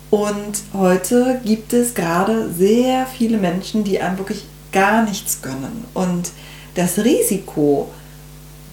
Und 0.10 0.64
heute 0.74 1.40
gibt 1.46 1.72
es 1.72 1.94
gerade 1.94 2.52
sehr 2.52 3.06
viele 3.06 3.38
Menschen, 3.38 3.84
die 3.84 4.02
einem 4.02 4.18
wirklich 4.18 4.44
gar 4.72 5.04
nichts 5.04 5.44
gönnen. 5.44 5.86
Und 5.94 6.32
das 6.74 6.98
Risiko, 6.98 7.92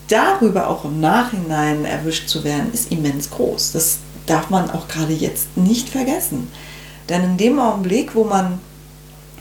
darüber 0.08 0.70
auch 0.70 0.86
im 0.86 0.98
Nachhinein 1.00 1.84
erwischt 1.84 2.28
zu 2.28 2.42
werden, 2.42 2.72
ist 2.72 2.90
immens 2.90 3.28
groß. 3.28 3.72
Das 3.72 3.98
darf 4.24 4.48
man 4.48 4.70
auch 4.70 4.88
gerade 4.88 5.12
jetzt 5.12 5.58
nicht 5.58 5.90
vergessen. 5.90 6.50
Denn 7.10 7.22
in 7.22 7.36
dem 7.36 7.58
Augenblick, 7.58 8.14
wo 8.14 8.24
man 8.24 8.58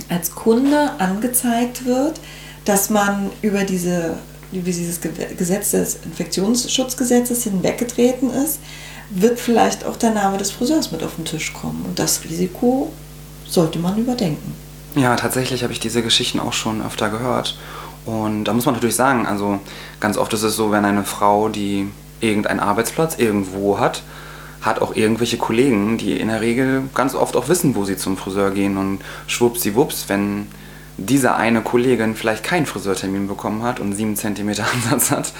als 0.10 0.36
Kunde 0.36 0.92
angezeigt 1.00 1.86
wird, 1.86 2.20
dass 2.66 2.90
man 2.90 3.30
über, 3.42 3.64
diese, 3.64 4.18
über 4.52 4.66
dieses 4.66 5.00
Gesetz 5.00 5.72
des 5.72 6.00
Infektionsschutzgesetzes 6.04 7.44
hinweggetreten 7.44 8.32
ist, 8.32 8.60
wird 9.10 9.40
vielleicht 9.40 9.86
auch 9.86 9.98
der 9.98 10.12
Name 10.12 10.38
des 10.38 10.52
Friseurs 10.52 10.92
mit 10.92 11.04
auf 11.04 11.16
den 11.16 11.26
Tisch 11.26 11.54
kommen. 11.54 11.86
Und 11.88 12.00
das 12.00 12.24
Risiko 12.24 12.92
sollte 13.46 13.80
man 13.80 13.98
überdenken. 13.98 14.54
Ja, 14.96 15.16
tatsächlich 15.16 15.64
habe 15.64 15.74
ich 15.74 15.80
diese 15.80 16.02
Geschichten 16.02 16.40
auch 16.40 16.54
schon 16.54 16.86
öfter 16.86 17.10
gehört. 17.10 17.58
Und 18.06 18.46
da 18.46 18.54
muss 18.54 18.66
man 18.66 18.76
natürlich 18.76 18.96
sagen, 18.96 19.26
also 19.26 19.60
ganz 20.00 20.18
oft 20.18 20.34
ist 20.34 20.44
es 20.44 20.56
so, 20.56 20.72
wenn 20.72 20.86
eine 20.86 21.04
Frau, 21.04 21.50
die 21.50 21.90
irgendeinen 22.22 22.60
Arbeitsplatz 22.60 23.18
irgendwo 23.18 23.80
hat, 23.80 24.04
hat 24.62 24.82
auch 24.82 24.96
irgendwelche 24.96 25.38
Kollegen, 25.38 25.98
die 25.98 26.20
in 26.20 26.30
der 26.30 26.42
Regel 26.42 26.84
ganz 26.94 27.14
oft 27.14 27.36
auch 27.36 27.50
wissen, 27.50 27.76
wo 27.76 27.84
sie 27.86 27.98
zum 27.98 28.18
Friseur 28.18 28.52
gehen 28.52 28.78
und 28.78 29.00
schwuppsiwupps, 29.28 30.06
wenn 30.08 30.48
diese 30.98 31.36
eine 31.36 31.62
Kollegin 31.62 32.16
vielleicht 32.16 32.44
keinen 32.44 32.66
Friseurtermin 32.66 33.28
bekommen 33.28 33.64
hat 33.64 33.80
und 33.80 33.94
sieben 33.94 34.16
Zentimeter 34.16 34.66
Ansatz 34.74 35.12
hat, 35.12 35.34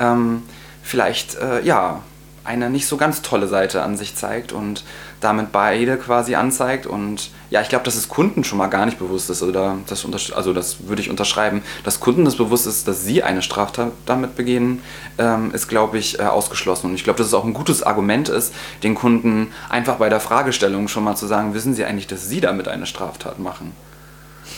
ähm, 0.00 0.42
vielleicht 0.82 1.36
äh, 1.36 1.62
ja 1.62 2.00
eine 2.44 2.68
nicht 2.68 2.86
so 2.86 2.96
ganz 2.96 3.22
tolle 3.22 3.48
Seite 3.48 3.82
an 3.82 3.96
sich 3.96 4.14
zeigt 4.14 4.52
und 4.52 4.84
damit 5.20 5.50
beide 5.50 5.96
quasi 5.96 6.34
anzeigt. 6.34 6.86
Und 6.86 7.30
ja, 7.50 7.62
ich 7.62 7.70
glaube, 7.70 7.84
dass 7.84 7.96
es 7.96 8.08
Kunden 8.08 8.44
schon 8.44 8.58
mal 8.58 8.66
gar 8.66 8.84
nicht 8.84 8.98
bewusst 8.98 9.30
ist, 9.30 9.42
oder 9.42 9.78
das, 9.86 10.04
also 10.32 10.52
das 10.52 10.86
würde 10.86 11.00
ich 11.00 11.10
unterschreiben, 11.10 11.62
dass 11.84 12.00
Kunden 12.00 12.24
das 12.24 12.36
bewusst 12.36 12.66
ist, 12.66 12.86
dass 12.86 13.04
sie 13.04 13.22
eine 13.22 13.40
Straftat 13.40 13.92
damit 14.04 14.36
begehen, 14.36 14.82
ähm, 15.18 15.52
ist, 15.52 15.68
glaube 15.68 15.98
ich, 15.98 16.18
äh, 16.18 16.24
ausgeschlossen. 16.24 16.90
Und 16.90 16.94
ich 16.94 17.04
glaube, 17.04 17.16
dass 17.16 17.28
es 17.28 17.34
auch 17.34 17.44
ein 17.44 17.54
gutes 17.54 17.82
Argument 17.82 18.28
ist, 18.28 18.54
den 18.82 18.94
Kunden 18.94 19.48
einfach 19.70 19.96
bei 19.96 20.10
der 20.10 20.20
Fragestellung 20.20 20.88
schon 20.88 21.04
mal 21.04 21.16
zu 21.16 21.26
sagen, 21.26 21.54
wissen 21.54 21.74
sie 21.74 21.84
eigentlich, 21.84 22.06
dass 22.06 22.28
sie 22.28 22.40
damit 22.40 22.68
eine 22.68 22.86
Straftat 22.86 23.38
machen? 23.38 23.72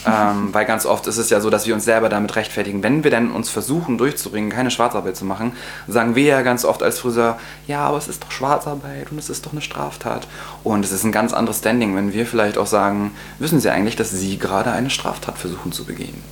Ähm, 0.06 0.52
weil 0.52 0.64
ganz 0.64 0.86
oft 0.86 1.06
ist 1.06 1.16
es 1.16 1.30
ja 1.30 1.40
so, 1.40 1.50
dass 1.50 1.66
wir 1.66 1.74
uns 1.74 1.84
selber 1.84 2.08
damit 2.08 2.36
rechtfertigen. 2.36 2.82
Wenn 2.82 3.04
wir 3.04 3.10
denn 3.10 3.30
uns 3.30 3.50
versuchen 3.50 3.98
durchzubringen, 3.98 4.50
keine 4.50 4.70
Schwarzarbeit 4.70 5.16
zu 5.16 5.24
machen, 5.24 5.52
sagen 5.88 6.14
wir 6.14 6.24
ja 6.24 6.42
ganz 6.42 6.64
oft 6.64 6.82
als 6.82 7.00
Friseur, 7.00 7.38
ja, 7.66 7.80
aber 7.80 7.98
es 7.98 8.08
ist 8.08 8.22
doch 8.22 8.30
Schwarzarbeit 8.30 9.10
und 9.10 9.18
es 9.18 9.30
ist 9.30 9.46
doch 9.46 9.52
eine 9.52 9.62
Straftat. 9.62 10.26
Und 10.64 10.84
es 10.84 10.92
ist 10.92 11.04
ein 11.04 11.12
ganz 11.12 11.32
anderes 11.32 11.58
Standing, 11.58 11.96
wenn 11.96 12.12
wir 12.12 12.26
vielleicht 12.26 12.58
auch 12.58 12.66
sagen, 12.66 13.12
wissen 13.38 13.60
Sie 13.60 13.70
eigentlich, 13.70 13.96
dass 13.96 14.10
Sie 14.10 14.38
gerade 14.38 14.70
eine 14.70 14.90
Straftat 14.90 15.38
versuchen 15.38 15.72
zu 15.72 15.84
begehen? 15.84 16.22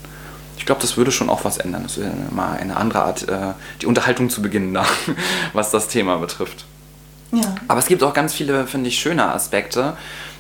Ich 0.57 0.67
glaube, 0.67 0.81
das 0.81 0.97
würde 0.97 1.13
schon 1.13 1.29
auch 1.29 1.45
was 1.45 1.59
ändern. 1.59 1.83
Das 1.83 1.99
wäre 1.99 2.13
mal 2.31 2.57
eine 2.57 2.77
andere 2.77 3.03
Art, 3.03 3.29
äh, 3.29 3.53
die 3.83 3.87
Unterhaltung 3.87 4.31
zu 4.31 4.41
beginnen, 4.41 4.73
da, 4.73 4.87
was 5.53 5.71
das 5.71 5.89
Thema 5.89 6.17
betrifft. 6.17 6.65
Aber 7.69 7.81
es 7.81 7.87
gibt 7.87 8.03
auch 8.03 8.15
ganz 8.15 8.33
viele, 8.33 8.67
finde 8.67 8.89
ich, 8.89 8.99
schöne 8.99 9.31
Aspekte. 9.33 9.97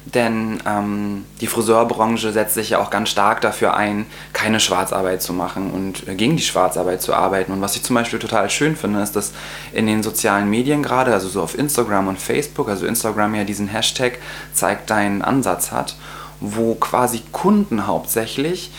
Denn 0.06 0.60
ähm, 0.66 1.24
die 1.40 1.46
Friseurbranche 1.46 2.30
setzt 2.32 2.54
sich 2.54 2.70
ja 2.70 2.78
auch 2.78 2.90
ganz 2.90 3.08
stark 3.08 3.40
dafür 3.40 3.74
ein, 3.74 4.04
keine 4.34 4.60
Schwarzarbeit 4.60 5.22
zu 5.22 5.32
machen 5.32 5.70
und 5.70 6.04
gegen 6.18 6.36
die 6.36 6.42
Schwarzarbeit 6.42 7.00
zu 7.00 7.14
arbeiten. 7.14 7.52
Und 7.52 7.62
was 7.62 7.74
ich 7.74 7.82
zum 7.82 7.94
Beispiel 7.94 8.18
total 8.18 8.50
schön 8.50 8.76
finde, 8.76 9.00
ist, 9.00 9.16
dass 9.16 9.32
in 9.72 9.86
den 9.86 10.02
sozialen 10.02 10.50
Medien 10.50 10.82
gerade, 10.82 11.14
also 11.14 11.28
so 11.28 11.40
auf 11.40 11.58
Instagram 11.58 12.08
und 12.08 12.18
Facebook, 12.18 12.68
also 12.68 12.84
Instagram 12.84 13.34
ja 13.34 13.44
diesen 13.44 13.68
Hashtag 13.68 14.18
zeigt 14.52 14.90
deinen 14.90 15.22
Ansatz 15.22 15.72
hat, 15.72 15.96
wo 16.40 16.74
quasi 16.74 17.22
Kunden 17.32 17.86
hauptsächlich 17.86 18.72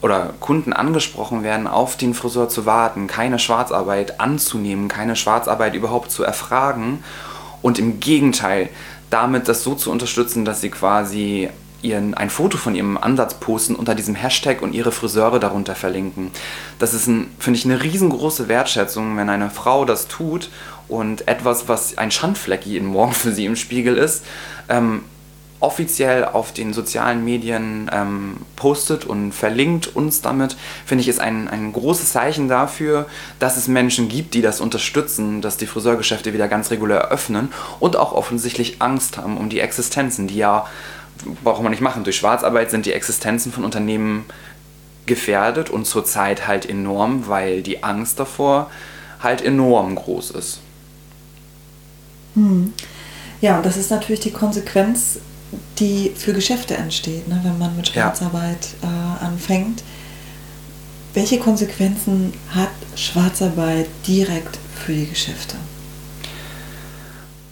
oder 0.00 0.32
Kunden 0.40 0.72
angesprochen 0.72 1.42
werden, 1.42 1.66
auf 1.66 1.98
den 1.98 2.14
Friseur 2.14 2.48
zu 2.48 2.64
warten, 2.64 3.06
keine 3.06 3.38
Schwarzarbeit 3.38 4.18
anzunehmen, 4.18 4.88
keine 4.88 5.14
Schwarzarbeit 5.14 5.74
überhaupt 5.74 6.10
zu 6.10 6.24
erfragen 6.24 7.04
und 7.62 7.78
im 7.78 8.00
Gegenteil 8.00 8.68
damit 9.10 9.48
das 9.48 9.64
so 9.64 9.74
zu 9.74 9.90
unterstützen, 9.90 10.44
dass 10.44 10.60
sie 10.60 10.70
quasi 10.70 11.50
ihren, 11.82 12.14
ein 12.14 12.30
Foto 12.30 12.56
von 12.56 12.74
ihrem 12.74 12.96
Ansatz 12.96 13.34
posten 13.34 13.74
unter 13.74 13.94
diesem 13.94 14.14
Hashtag 14.14 14.62
und 14.62 14.74
ihre 14.74 14.92
Friseure 14.92 15.40
darunter 15.40 15.74
verlinken. 15.74 16.30
Das 16.78 16.94
ist, 16.94 17.04
finde 17.04 17.58
ich, 17.58 17.64
eine 17.64 17.82
riesengroße 17.82 18.48
Wertschätzung, 18.48 19.16
wenn 19.16 19.28
eine 19.28 19.50
Frau 19.50 19.84
das 19.84 20.06
tut 20.06 20.50
und 20.88 21.26
etwas, 21.26 21.68
was 21.68 21.98
ein 21.98 22.10
Schandfleck 22.10 22.66
jeden 22.66 22.88
Morgen 22.88 23.12
für 23.12 23.32
sie 23.32 23.46
im 23.46 23.56
Spiegel 23.56 23.96
ist, 23.96 24.24
ähm, 24.68 25.02
offiziell 25.60 26.24
auf 26.24 26.52
den 26.52 26.72
sozialen 26.72 27.24
Medien 27.24 27.90
ähm, 27.92 28.38
postet 28.56 29.04
und 29.04 29.32
verlinkt 29.32 29.94
uns 29.94 30.22
damit, 30.22 30.56
finde 30.86 31.02
ich, 31.02 31.08
ist 31.08 31.20
ein, 31.20 31.48
ein 31.48 31.72
großes 31.72 32.12
Zeichen 32.12 32.48
dafür, 32.48 33.06
dass 33.38 33.58
es 33.58 33.68
Menschen 33.68 34.08
gibt, 34.08 34.34
die 34.34 34.42
das 34.42 34.60
unterstützen, 34.60 35.42
dass 35.42 35.58
die 35.58 35.66
Friseurgeschäfte 35.66 36.32
wieder 36.32 36.48
ganz 36.48 36.70
regulär 36.70 37.08
öffnen 37.10 37.52
und 37.78 37.96
auch 37.96 38.12
offensichtlich 38.12 38.80
Angst 38.80 39.18
haben 39.18 39.36
um 39.36 39.50
die 39.50 39.60
Existenzen, 39.60 40.26
die 40.26 40.36
ja, 40.36 40.66
braucht 41.44 41.62
man 41.62 41.70
nicht 41.70 41.82
machen, 41.82 42.04
durch 42.04 42.16
Schwarzarbeit 42.16 42.70
sind 42.70 42.86
die 42.86 42.94
Existenzen 42.94 43.52
von 43.52 43.64
Unternehmen 43.64 44.24
gefährdet 45.04 45.68
und 45.68 45.86
zurzeit 45.86 46.46
halt 46.46 46.68
enorm, 46.68 47.28
weil 47.28 47.62
die 47.62 47.82
Angst 47.82 48.18
davor 48.18 48.70
halt 49.22 49.42
enorm 49.42 49.94
groß 49.94 50.30
ist. 50.30 50.60
Hm. 52.34 52.72
Ja, 53.40 53.56
und 53.56 53.66
das 53.66 53.76
ist 53.76 53.90
natürlich 53.90 54.20
die 54.20 54.32
Konsequenz 54.32 55.18
die 55.78 56.12
für 56.16 56.32
Geschäfte 56.32 56.76
entsteht, 56.76 57.28
ne, 57.28 57.40
wenn 57.42 57.58
man 57.58 57.76
mit 57.76 57.88
Schwarzarbeit 57.88 58.68
äh, 58.82 59.24
anfängt. 59.24 59.82
Welche 61.14 61.38
Konsequenzen 61.38 62.32
hat 62.54 62.70
Schwarzarbeit 62.94 63.88
direkt 64.06 64.58
für 64.84 64.92
die 64.92 65.06
Geschäfte? 65.06 65.56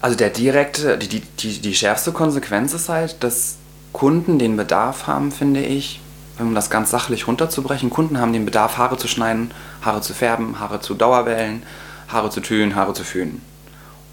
Also 0.00 0.16
der 0.16 0.30
direkte, 0.30 0.96
die, 0.96 1.08
die, 1.08 1.20
die, 1.20 1.60
die 1.60 1.74
schärfste 1.74 2.12
Konsequenz 2.12 2.72
ist 2.72 2.88
halt, 2.88 3.16
dass 3.24 3.56
Kunden 3.92 4.38
den 4.38 4.56
Bedarf 4.56 5.08
haben, 5.08 5.32
finde 5.32 5.60
ich, 5.60 6.00
um 6.38 6.54
das 6.54 6.70
ganz 6.70 6.90
sachlich 6.90 7.26
runterzubrechen, 7.26 7.90
Kunden 7.90 8.20
haben 8.20 8.32
den 8.32 8.44
Bedarf, 8.44 8.78
Haare 8.78 8.96
zu 8.96 9.08
schneiden, 9.08 9.50
Haare 9.82 10.00
zu 10.00 10.14
färben, 10.14 10.60
Haare 10.60 10.80
zu 10.80 10.94
Dauerwellen, 10.94 11.64
Haare 12.06 12.30
zu 12.30 12.40
tönen, 12.40 12.76
Haare 12.76 12.94
zu 12.94 13.02
föhnen. 13.02 13.42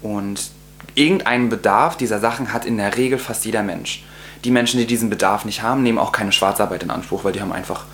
Und 0.02 0.50
irgendeinen 0.96 1.48
Bedarf 1.48 1.96
dieser 1.96 2.18
Sachen 2.18 2.52
hat 2.52 2.64
in 2.64 2.78
der 2.78 2.96
Regel 2.96 3.18
fast 3.18 3.44
jeder 3.44 3.62
Mensch. 3.62 4.02
Die 4.44 4.50
Menschen, 4.50 4.80
die 4.80 4.86
diesen 4.86 5.10
Bedarf 5.10 5.44
nicht 5.44 5.62
haben, 5.62 5.82
nehmen 5.82 5.98
auch 5.98 6.10
keine 6.10 6.32
Schwarzarbeit 6.32 6.82
in 6.82 6.90
Anspruch, 6.90 7.22
weil 7.22 7.32
die 7.32 7.40
haben 7.40 7.52
einfach 7.52 7.84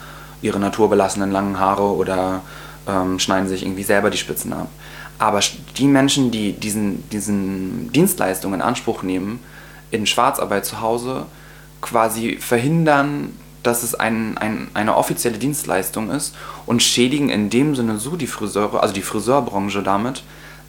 ihre 0.40 0.58
naturbelassenen 0.58 1.30
langen 1.30 1.58
Haare 1.58 1.94
oder 1.94 2.40
ähm, 2.88 3.18
schneiden 3.18 3.48
sich 3.48 3.62
irgendwie 3.62 3.82
selber 3.82 4.10
die 4.10 4.18
Spitzen 4.18 4.52
ab. 4.52 4.68
Aber 5.18 5.40
die 5.76 5.86
Menschen, 5.86 6.30
die 6.30 6.52
diesen, 6.52 7.08
diesen 7.10 7.92
Dienstleistungen 7.92 8.60
in 8.60 8.62
Anspruch 8.62 9.02
nehmen, 9.02 9.40
in 9.90 10.06
Schwarzarbeit 10.06 10.64
zu 10.64 10.80
Hause, 10.80 11.26
quasi 11.80 12.38
verhindern, 12.38 13.36
dass 13.62 13.82
es 13.82 13.94
ein, 13.94 14.36
ein, 14.38 14.68
eine 14.74 14.96
offizielle 14.96 15.38
Dienstleistung 15.38 16.10
ist 16.10 16.34
und 16.66 16.82
schädigen 16.82 17.28
in 17.28 17.50
dem 17.50 17.76
Sinne 17.76 17.98
so 17.98 18.16
die 18.16 18.26
Friseure, 18.26 18.82
also 18.82 18.94
die 18.94 19.02
Friseurbranche 19.02 19.82
damit, 19.82 20.24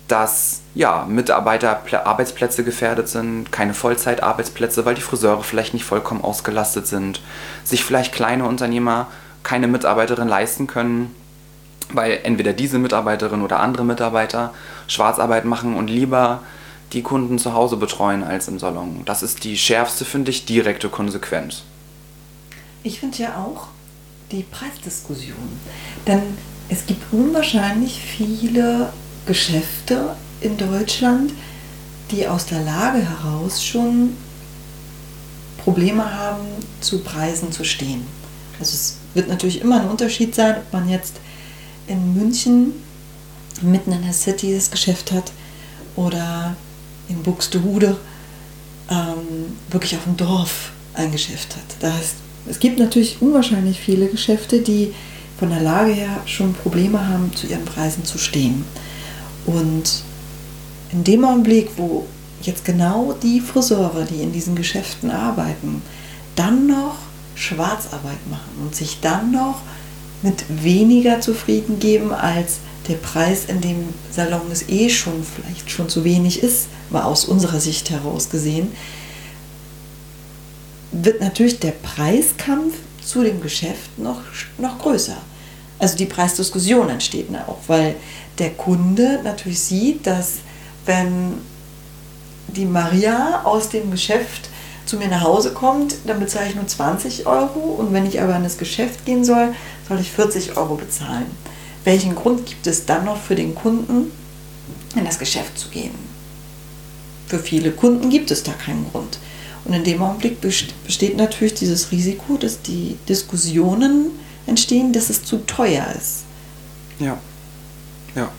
dass 0.07 0.61
ja, 0.75 1.05
Mitarbeiter 1.07 1.81
Arbeitsplätze 2.05 2.63
gefährdet 2.63 3.07
sind, 3.07 3.51
keine 3.51 3.73
Vollzeitarbeitsplätze, 3.73 4.85
weil 4.85 4.95
die 4.95 5.01
Friseure 5.01 5.43
vielleicht 5.43 5.73
nicht 5.73 5.85
vollkommen 5.85 6.21
ausgelastet 6.21 6.87
sind, 6.87 7.21
sich 7.63 7.83
vielleicht 7.83 8.13
kleine 8.13 8.45
Unternehmer 8.45 9.07
keine 9.43 9.67
Mitarbeiterin 9.67 10.27
leisten 10.27 10.67
können, 10.67 11.13
weil 11.91 12.19
entweder 12.23 12.53
diese 12.53 12.79
Mitarbeiterin 12.79 13.41
oder 13.41 13.59
andere 13.59 13.85
Mitarbeiter 13.85 14.53
Schwarzarbeit 14.87 15.45
machen 15.45 15.75
und 15.75 15.89
lieber 15.89 16.41
die 16.93 17.01
Kunden 17.01 17.39
zu 17.39 17.53
Hause 17.53 17.77
betreuen 17.77 18.23
als 18.23 18.47
im 18.47 18.59
Salon. 18.59 19.01
Das 19.05 19.23
ist 19.23 19.43
die 19.43 19.57
schärfste, 19.57 20.05
finde 20.05 20.31
ich, 20.31 20.45
direkte 20.45 20.89
Konsequenz. 20.89 21.63
Ich 22.83 22.99
finde 22.99 23.17
ja 23.17 23.35
auch 23.37 23.67
die 24.31 24.43
Preisdiskussion. 24.43 25.59
Denn 26.07 26.21
es 26.69 26.85
gibt 26.85 27.01
unwahrscheinlich 27.11 27.99
viele 27.99 28.91
Geschäfte 29.25 30.15
in 30.41 30.57
Deutschland, 30.57 31.31
die 32.11 32.27
aus 32.27 32.45
der 32.45 32.61
Lage 32.61 32.99
heraus 32.99 33.63
schon 33.63 34.15
Probleme 35.63 36.13
haben, 36.13 36.45
zu 36.81 36.99
Preisen 36.99 37.51
zu 37.51 37.63
stehen. 37.63 38.05
Also 38.59 38.73
es 38.73 38.97
wird 39.13 39.29
natürlich 39.29 39.61
immer 39.61 39.81
ein 39.81 39.89
Unterschied 39.89 40.35
sein, 40.35 40.57
ob 40.57 40.73
man 40.73 40.89
jetzt 40.89 41.15
in 41.87 42.13
München 42.13 42.73
mitten 43.61 43.91
in 43.91 44.03
der 44.03 44.13
City 44.13 44.53
das 44.53 44.69
Geschäft 44.69 45.11
hat 45.11 45.31
oder 45.95 46.55
in 47.07 47.21
Buxtehude 47.23 47.97
ähm, 48.89 49.57
wirklich 49.69 49.95
auf 49.95 50.03
dem 50.03 50.17
Dorf 50.17 50.71
ein 50.93 51.11
Geschäft 51.11 51.55
hat. 51.55 51.63
Da 51.79 51.93
heißt, 51.93 52.15
es 52.49 52.59
gibt 52.59 52.79
natürlich 52.79 53.21
unwahrscheinlich 53.21 53.79
viele 53.79 54.07
Geschäfte, 54.07 54.59
die 54.59 54.93
von 55.39 55.49
der 55.49 55.61
Lage 55.61 55.91
her 55.91 56.21
schon 56.25 56.53
Probleme 56.53 57.07
haben, 57.07 57.33
zu 57.35 57.47
ihren 57.47 57.65
Preisen 57.65 58.05
zu 58.05 58.17
stehen. 58.17 58.65
Und 59.45 60.03
in 60.91 61.03
dem 61.03 61.25
Augenblick, 61.25 61.69
wo 61.77 62.05
jetzt 62.41 62.65
genau 62.65 63.15
die 63.21 63.39
Friseure, 63.39 64.05
die 64.05 64.21
in 64.21 64.31
diesen 64.31 64.55
Geschäften 64.55 65.11
arbeiten, 65.11 65.81
dann 66.35 66.67
noch 66.67 66.95
Schwarzarbeit 67.35 68.27
machen 68.29 68.51
und 68.61 68.75
sich 68.75 68.99
dann 69.01 69.31
noch 69.31 69.61
mit 70.21 70.45
weniger 70.63 71.19
zufrieden 71.19 71.79
geben, 71.79 72.11
als 72.13 72.59
der 72.87 72.95
Preis 72.95 73.45
in 73.45 73.61
dem 73.61 73.89
Salon 74.11 74.51
es 74.51 74.67
eh 74.69 74.89
schon 74.89 75.23
vielleicht 75.23 75.69
schon 75.69 75.89
zu 75.89 76.03
wenig 76.03 76.43
ist, 76.43 76.67
mal 76.89 77.03
aus 77.03 77.25
unserer 77.25 77.59
Sicht 77.59 77.89
heraus 77.89 78.29
gesehen, 78.29 78.71
wird 80.91 81.21
natürlich 81.21 81.59
der 81.59 81.71
Preiskampf 81.71 82.75
zu 83.03 83.23
dem 83.23 83.41
Geschäft 83.41 83.97
noch, 83.97 84.21
noch 84.57 84.79
größer. 84.79 85.17
Also 85.79 85.97
die 85.97 86.05
Preisdiskussion 86.05 86.89
entsteht 86.89 87.27
auch, 87.47 87.57
weil 87.67 87.95
der 88.39 88.51
Kunde 88.51 89.19
natürlich 89.23 89.59
sieht, 89.59 90.07
dass 90.07 90.39
wenn 90.85 91.35
die 92.47 92.65
Maria 92.65 93.43
aus 93.43 93.69
dem 93.69 93.91
Geschäft 93.91 94.49
zu 94.85 94.97
mir 94.97 95.07
nach 95.07 95.23
Hause 95.23 95.53
kommt, 95.53 95.95
dann 96.05 96.19
bezahle 96.19 96.49
ich 96.49 96.55
nur 96.55 96.67
20 96.67 97.25
Euro 97.25 97.59
und 97.59 97.93
wenn 97.93 98.05
ich 98.05 98.21
aber 98.21 98.35
in 98.35 98.43
das 98.43 98.57
Geschäft 98.57 99.05
gehen 99.05 99.23
soll, 99.23 99.53
soll 99.87 99.99
ich 99.99 100.11
40 100.11 100.57
Euro 100.57 100.75
bezahlen. 100.75 101.25
Welchen 101.83 102.15
Grund 102.15 102.45
gibt 102.45 102.67
es 102.67 102.85
dann 102.85 103.05
noch 103.05 103.17
für 103.17 103.35
den 103.35 103.55
Kunden, 103.55 104.11
in 104.95 105.05
das 105.05 105.19
Geschäft 105.19 105.57
zu 105.57 105.69
gehen? 105.69 105.93
Für 107.27 107.39
viele 107.39 107.71
Kunden 107.71 108.09
gibt 108.09 108.31
es 108.31 108.43
da 108.43 108.51
keinen 108.51 108.85
Grund. 108.91 109.19
Und 109.65 109.73
in 109.73 109.83
dem 109.83 110.01
Augenblick 110.01 110.41
besteht 110.41 111.15
natürlich 111.15 111.53
dieses 111.53 111.91
Risiko, 111.91 112.37
dass 112.37 112.61
die 112.61 112.97
Diskussionen 113.07 114.11
entstehen, 114.45 114.91
dass 114.91 115.09
es 115.09 115.23
zu 115.23 115.37
teuer 115.45 115.87
ist. 115.97 116.23
Ja, 116.99 117.17
ja, 118.15 118.29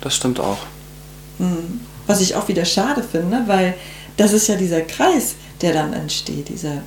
das 0.00 0.16
stimmt 0.16 0.40
auch. 0.40 0.58
Mhm. 1.38 1.80
Was 2.06 2.20
ich 2.20 2.34
auch 2.34 2.48
wieder 2.48 2.64
schade 2.64 3.02
finde, 3.02 3.44
weil 3.46 3.74
das 4.16 4.32
ist 4.32 4.48
ja 4.48 4.56
dieser 4.56 4.82
Kreis, 4.82 5.34
der 5.60 5.72
dann 5.72 5.92
entsteht, 5.92 6.48
dieser, 6.48 6.82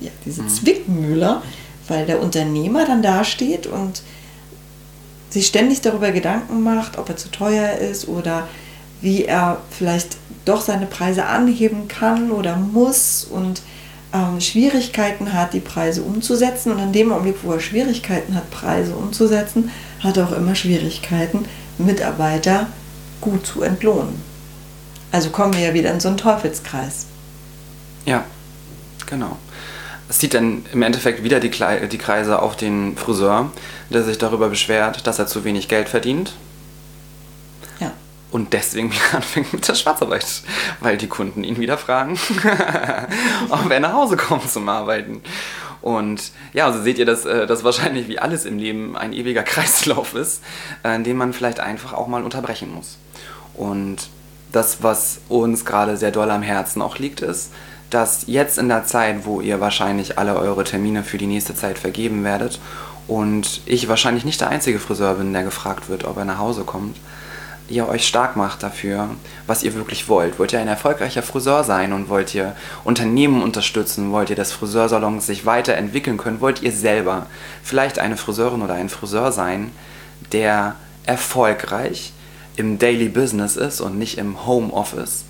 ja, 0.00 0.10
diese 0.24 0.42
mhm. 0.42 0.48
Zwickmühle, 0.48 1.42
weil 1.88 2.06
der 2.06 2.22
Unternehmer 2.22 2.86
dann 2.86 3.02
dasteht 3.02 3.66
und 3.66 4.02
sich 5.30 5.46
ständig 5.46 5.80
darüber 5.80 6.12
Gedanken 6.12 6.62
macht, 6.62 6.98
ob 6.98 7.08
er 7.08 7.16
zu 7.16 7.30
teuer 7.30 7.72
ist 7.72 8.06
oder 8.06 8.48
wie 9.00 9.24
er 9.24 9.60
vielleicht 9.70 10.16
doch 10.44 10.60
seine 10.60 10.86
Preise 10.86 11.26
anheben 11.26 11.88
kann 11.88 12.30
oder 12.30 12.56
muss 12.56 13.24
und 13.24 13.62
ähm, 14.12 14.40
Schwierigkeiten 14.40 15.32
hat, 15.32 15.54
die 15.54 15.60
Preise 15.60 16.02
umzusetzen. 16.02 16.72
Und 16.72 16.78
in 16.78 16.92
dem 16.92 17.12
Augenblick, 17.12 17.36
wo 17.42 17.52
er 17.52 17.60
Schwierigkeiten 17.60 18.34
hat, 18.34 18.50
Preise 18.50 18.94
umzusetzen, 18.94 19.70
hat 20.02 20.18
auch 20.18 20.32
immer 20.32 20.54
Schwierigkeiten, 20.54 21.46
Mitarbeiter 21.78 22.66
gut 23.20 23.46
zu 23.46 23.62
entlohnen. 23.62 24.20
Also 25.10 25.30
kommen 25.30 25.54
wir 25.54 25.60
ja 25.60 25.74
wieder 25.74 25.92
in 25.92 26.00
so 26.00 26.08
einen 26.08 26.16
Teufelskreis. 26.16 27.06
Ja, 28.06 28.24
genau. 29.06 29.36
Es 30.08 30.18
zieht 30.18 30.34
dann 30.34 30.64
im 30.72 30.82
Endeffekt 30.82 31.22
wieder 31.22 31.40
die, 31.40 31.50
die 31.50 31.98
Kreise 31.98 32.42
auf 32.42 32.56
den 32.56 32.96
Friseur, 32.96 33.50
der 33.90 34.02
sich 34.02 34.18
darüber 34.18 34.48
beschwert, 34.48 35.06
dass 35.06 35.18
er 35.18 35.26
zu 35.26 35.44
wenig 35.44 35.68
Geld 35.68 35.88
verdient. 35.88 36.34
Ja. 37.78 37.92
Und 38.30 38.52
deswegen 38.52 38.90
wieder 38.92 39.02
anfängt 39.14 39.52
mit 39.52 39.66
der 39.66 39.74
Schwarzarbeit, 39.74 40.26
weil 40.80 40.96
die 40.96 41.06
Kunden 41.06 41.44
ihn 41.44 41.58
wieder 41.58 41.78
fragen, 41.78 42.18
ob 43.50 43.70
er 43.70 43.80
nach 43.80 43.92
Hause 43.92 44.16
kommt 44.16 44.50
zum 44.50 44.68
Arbeiten. 44.68 45.22
Und 45.82 46.30
ja, 46.52 46.66
also 46.66 46.80
seht 46.80 46.98
ihr, 46.98 47.06
dass 47.06 47.26
äh, 47.26 47.46
das 47.46 47.64
wahrscheinlich 47.64 48.08
wie 48.08 48.18
alles 48.18 48.44
im 48.44 48.58
Leben 48.58 48.96
ein 48.96 49.12
ewiger 49.12 49.42
Kreislauf 49.42 50.14
ist, 50.14 50.42
äh, 50.84 51.00
den 51.00 51.16
man 51.16 51.32
vielleicht 51.32 51.60
einfach 51.60 51.92
auch 51.92 52.06
mal 52.06 52.22
unterbrechen 52.22 52.72
muss. 52.72 52.98
Und 53.54 54.08
das, 54.52 54.82
was 54.82 55.20
uns 55.28 55.64
gerade 55.64 55.96
sehr 55.96 56.10
doll 56.10 56.30
am 56.30 56.42
Herzen 56.42 56.82
auch 56.82 56.98
liegt, 56.98 57.20
ist, 57.20 57.52
dass 57.90 58.24
jetzt 58.26 58.58
in 58.58 58.68
der 58.68 58.84
Zeit, 58.84 59.26
wo 59.26 59.40
ihr 59.40 59.60
wahrscheinlich 59.60 60.18
alle 60.18 60.36
eure 60.36 60.64
Termine 60.64 61.02
für 61.02 61.18
die 61.18 61.26
nächste 61.26 61.54
Zeit 61.54 61.78
vergeben 61.78 62.24
werdet 62.24 62.58
und 63.06 63.60
ich 63.66 63.88
wahrscheinlich 63.88 64.24
nicht 64.24 64.40
der 64.40 64.48
einzige 64.48 64.78
Friseur 64.78 65.14
bin, 65.14 65.32
der 65.32 65.42
gefragt 65.42 65.88
wird, 65.88 66.04
ob 66.04 66.16
er 66.16 66.24
nach 66.24 66.38
Hause 66.38 66.62
kommt, 66.64 66.96
ihr 67.72 67.88
euch 67.88 68.06
stark 68.06 68.36
macht 68.36 68.62
dafür, 68.62 69.08
was 69.46 69.62
ihr 69.62 69.74
wirklich 69.74 70.08
wollt. 70.08 70.38
Wollt 70.38 70.52
ihr 70.52 70.60
ein 70.60 70.68
erfolgreicher 70.68 71.22
Friseur 71.22 71.64
sein 71.64 71.92
und 71.92 72.08
wollt 72.08 72.34
ihr 72.34 72.54
Unternehmen 72.84 73.42
unterstützen? 73.42 74.12
Wollt 74.12 74.30
ihr, 74.30 74.36
dass 74.36 74.52
Friseursalons 74.52 75.26
sich 75.26 75.46
weiterentwickeln 75.46 76.18
können? 76.18 76.40
Wollt 76.40 76.62
ihr 76.62 76.72
selber 76.72 77.26
vielleicht 77.62 77.98
eine 77.98 78.16
Friseurin 78.16 78.62
oder 78.62 78.74
ein 78.74 78.88
Friseur 78.88 79.32
sein, 79.32 79.72
der 80.32 80.76
erfolgreich 81.04 82.12
im 82.56 82.78
Daily 82.78 83.08
Business 83.08 83.56
ist 83.56 83.80
und 83.80 83.98
nicht 83.98 84.18
im 84.18 84.46
Home 84.46 84.72
Office? 84.72 85.24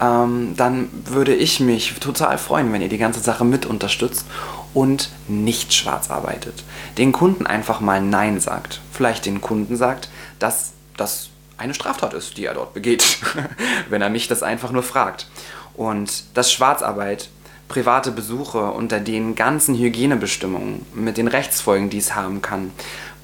Ähm, 0.00 0.54
dann 0.56 0.90
würde 1.06 1.34
ich 1.34 1.60
mich 1.60 1.94
total 1.94 2.38
freuen, 2.38 2.72
wenn 2.72 2.82
ihr 2.82 2.88
die 2.88 2.98
ganze 2.98 3.20
Sache 3.20 3.44
mit 3.44 3.66
unterstützt 3.66 4.26
und 4.74 5.10
nicht 5.26 5.74
schwarz 5.74 6.10
arbeitet. 6.10 6.64
Den 6.98 7.12
Kunden 7.12 7.46
einfach 7.46 7.80
mal 7.80 8.00
Nein 8.00 8.40
sagt. 8.40 8.80
Vielleicht 8.92 9.26
den 9.26 9.40
Kunden 9.40 9.76
sagt, 9.76 10.08
dass 10.38 10.72
das 10.96 11.30
eine 11.58 11.74
Straftat 11.74 12.14
ist, 12.14 12.36
die 12.38 12.46
er 12.46 12.54
dort 12.54 12.72
begeht, 12.72 13.18
wenn 13.90 14.00
er 14.00 14.10
mich 14.10 14.28
das 14.28 14.42
einfach 14.42 14.70
nur 14.70 14.82
fragt. 14.82 15.26
Und 15.74 16.24
dass 16.34 16.52
Schwarzarbeit, 16.52 17.28
private 17.68 18.10
Besuche 18.10 18.70
unter 18.70 18.98
den 18.98 19.34
ganzen 19.34 19.76
Hygienebestimmungen 19.76 20.86
mit 20.94 21.18
den 21.18 21.28
Rechtsfolgen, 21.28 21.90
die 21.90 21.98
es 21.98 22.14
haben 22.14 22.40
kann, 22.40 22.72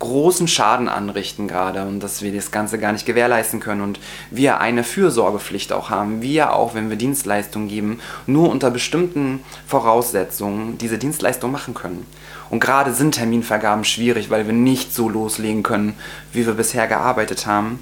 großen 0.01 0.49
Schaden 0.49 0.88
anrichten 0.88 1.49
gerade 1.49 1.87
und 1.87 2.01
dass 2.01 2.20
wir 2.20 2.33
das 2.33 2.51
Ganze 2.51 2.79
gar 2.79 2.92
nicht 2.92 3.07
gewährleisten 3.07 3.61
können 3.61 3.81
und 3.81 4.01
wir 4.31 4.61
eine 4.61 4.85
Fürsorgepflicht 4.85 5.73
auch 5.73 5.88
haben. 5.88 6.20
Wir 6.20 6.53
auch, 6.53 6.75
wenn 6.75 6.90
wir 6.90 6.97
Dienstleistungen 6.97 7.68
geben, 7.68 8.01
nur 8.27 8.51
unter 8.51 8.70
bestimmten 8.70 9.42
Voraussetzungen 9.66 10.77
diese 10.77 10.99
Dienstleistung 10.99 11.51
machen 11.51 11.73
können. 11.73 12.07
Und 12.51 12.61
gerade 12.61 12.92
sind 12.92 13.12
Terminvergaben 13.12 13.85
schwierig, 13.85 14.29
weil 14.29 14.47
wir 14.47 14.53
nicht 14.53 14.92
so 14.92 15.09
loslegen 15.09 15.62
können, 15.62 15.94
wie 16.33 16.44
wir 16.47 16.55
bisher 16.55 16.87
gearbeitet 16.87 17.47
haben 17.47 17.79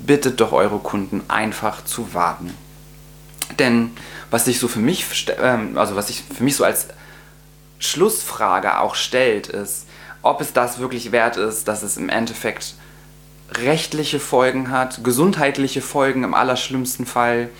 bittet 0.00 0.40
doch 0.40 0.52
eure 0.52 0.78
Kunden 0.78 1.22
einfach 1.28 1.84
zu 1.84 2.14
warten. 2.14 2.54
Denn 3.58 3.90
was 4.30 4.44
sich 4.44 4.58
so 4.58 4.68
für 4.68 4.80
mich, 4.80 5.06
ähm, 5.40 5.76
also 5.78 5.96
was 5.96 6.08
sich 6.08 6.22
für 6.22 6.44
mich 6.44 6.56
so 6.56 6.64
als 6.64 6.88
Schlussfrage 7.78 8.80
auch 8.80 8.94
stellt, 8.94 9.46
ist, 9.46 9.86
ob 10.22 10.40
es 10.40 10.52
das 10.52 10.78
wirklich 10.78 11.12
wert 11.12 11.36
ist, 11.36 11.68
dass 11.68 11.82
es 11.82 11.96
im 11.96 12.08
Endeffekt 12.08 12.74
rechtliche 13.52 14.20
Folgen 14.20 14.70
hat, 14.70 15.04
gesundheitliche 15.04 15.82
Folgen 15.82 16.24
im 16.24 16.34
allerschlimmsten 16.34 17.06
Fall 17.06 17.50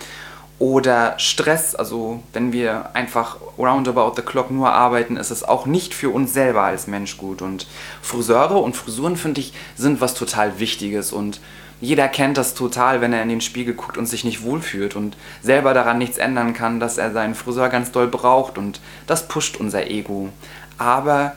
Oder 0.57 1.19
Stress, 1.19 1.75
also 1.75 2.23
wenn 2.31 2.53
wir 2.53 2.95
einfach 2.95 3.37
roundabout 3.57 4.13
the 4.15 4.21
clock 4.21 4.51
nur 4.51 4.71
arbeiten, 4.71 5.17
ist 5.17 5.29
es 5.29 5.43
auch 5.43 5.65
nicht 5.65 5.93
für 5.93 6.09
uns 6.09 6.31
selber 6.31 6.63
als 6.63 6.87
Mensch 6.87 7.17
gut. 7.17 7.41
Und 7.41 7.67
Friseure 8.01 8.61
und 8.61 8.73
Frisuren, 8.73 9.17
finde 9.17 9.41
ich, 9.41 9.53
sind 9.75 9.99
was 9.99 10.13
total 10.13 10.57
Wichtiges. 10.57 11.11
Und 11.11 11.41
jeder 11.81 12.07
kennt 12.07 12.37
das 12.37 12.53
total, 12.53 13.01
wenn 13.01 13.13
er 13.13 13.21
in 13.21 13.29
den 13.29 13.41
Spiegel 13.41 13.73
guckt 13.73 13.97
und 13.97 14.05
sich 14.05 14.23
nicht 14.23 14.43
wohlfühlt 14.43 14.95
und 14.95 15.17
selber 15.41 15.73
daran 15.73 15.97
nichts 15.97 16.17
ändern 16.17 16.53
kann, 16.53 16.79
dass 16.79 16.97
er 16.97 17.11
seinen 17.11 17.35
Friseur 17.35 17.69
ganz 17.69 17.91
doll 17.91 18.07
braucht. 18.07 18.57
Und 18.57 18.79
das 19.07 19.27
pusht 19.27 19.57
unser 19.57 19.87
Ego. 19.87 20.29
Aber 20.77 21.33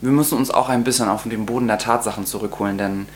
wir 0.00 0.12
müssen 0.12 0.38
uns 0.38 0.50
auch 0.50 0.68
ein 0.68 0.84
bisschen 0.84 1.08
auf 1.08 1.24
den 1.24 1.46
Boden 1.46 1.66
der 1.66 1.78
Tatsachen 1.78 2.24
zurückholen, 2.24 2.78
denn 2.78 3.06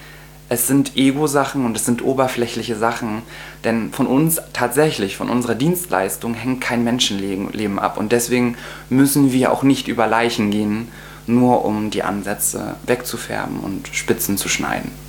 es 0.50 0.66
sind 0.66 0.96
Ego-Sachen 0.96 1.64
und 1.64 1.76
es 1.76 1.86
sind 1.86 2.04
oberflächliche 2.04 2.76
Sachen, 2.76 3.22
denn 3.64 3.92
von 3.92 4.06
uns 4.06 4.40
tatsächlich, 4.52 5.16
von 5.16 5.30
unserer 5.30 5.54
Dienstleistung 5.54 6.34
hängt 6.34 6.60
kein 6.60 6.84
Menschenleben 6.84 7.78
ab 7.78 7.96
und 7.96 8.12
deswegen 8.12 8.56
müssen 8.90 9.32
wir 9.32 9.50
auch 9.50 9.62
nicht 9.62 9.88
über 9.88 10.06
Leichen 10.06 10.50
gehen, 10.50 10.88
nur 11.26 11.64
um 11.64 11.90
die 11.90 12.02
Ansätze 12.02 12.76
wegzufärben 12.86 13.60
und 13.60 13.88
Spitzen 13.92 14.36
zu 14.36 14.50
schneiden. 14.50 15.03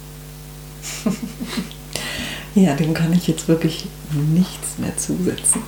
ja, 2.56 2.74
dem 2.76 2.94
kann 2.94 3.14
ich 3.14 3.28
jetzt 3.28 3.48
wirklich 3.48 3.86
nichts 4.34 4.78
mehr 4.78 4.96
zusetzen. 4.98 5.62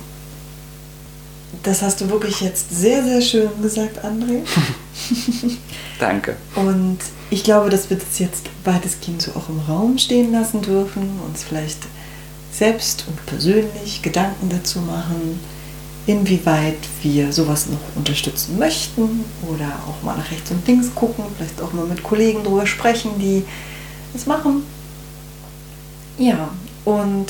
Das 1.62 1.82
hast 1.82 2.00
du 2.00 2.08
wirklich 2.08 2.40
jetzt 2.40 2.70
sehr, 2.70 3.02
sehr 3.02 3.20
schön 3.20 3.50
gesagt, 3.62 4.04
André. 4.04 4.42
Danke. 5.98 6.36
Und 6.54 6.98
ich 7.30 7.42
glaube, 7.42 7.70
dass 7.70 7.90
wir 7.90 7.96
das 7.96 8.18
jetzt 8.18 8.46
weitestgehend 8.64 9.22
so 9.22 9.32
auch 9.32 9.48
im 9.48 9.60
Raum 9.60 9.98
stehen 9.98 10.32
lassen 10.32 10.62
dürfen, 10.62 11.18
uns 11.26 11.44
vielleicht 11.44 11.78
selbst 12.52 13.04
und 13.08 13.24
persönlich 13.26 14.02
Gedanken 14.02 14.48
dazu 14.48 14.80
machen, 14.80 15.38
inwieweit 16.06 16.78
wir 17.02 17.32
sowas 17.32 17.66
noch 17.66 17.96
unterstützen 17.96 18.58
möchten 18.58 19.24
oder 19.42 19.66
auch 19.86 20.02
mal 20.02 20.16
nach 20.16 20.30
rechts 20.30 20.50
und 20.50 20.66
links 20.66 20.88
gucken, 20.94 21.24
vielleicht 21.36 21.60
auch 21.60 21.72
mal 21.72 21.86
mit 21.86 22.02
Kollegen 22.02 22.42
drüber 22.42 22.66
sprechen, 22.66 23.10
die 23.18 23.44
es 24.14 24.26
machen. 24.26 24.62
Ja, 26.18 26.50
und 26.84 27.26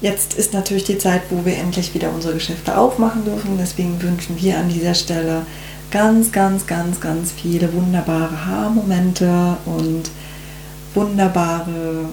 jetzt 0.00 0.34
ist 0.34 0.52
natürlich 0.52 0.84
die 0.84 0.98
Zeit, 0.98 1.22
wo 1.30 1.44
wir 1.44 1.56
endlich 1.56 1.94
wieder 1.94 2.10
unsere 2.12 2.34
Geschäfte 2.34 2.76
aufmachen 2.76 3.24
dürfen. 3.24 3.56
Deswegen 3.58 4.02
wünschen 4.02 4.40
wir 4.40 4.58
an 4.58 4.68
dieser 4.68 4.94
Stelle 4.94 5.46
ganz, 5.90 6.32
ganz, 6.32 6.66
ganz, 6.66 7.00
ganz 7.00 7.30
viele 7.30 7.72
wunderbare 7.72 8.46
Haarmomente 8.46 9.56
und 9.66 10.10
wunderbare, 10.94 12.06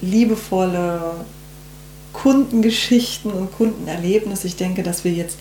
liebevolle 0.00 1.00
Kundengeschichten 2.12 3.32
und 3.32 3.52
Kundenerlebnisse. 3.52 4.46
Ich 4.46 4.56
denke, 4.56 4.84
dass 4.84 5.02
wir 5.02 5.12
jetzt 5.12 5.38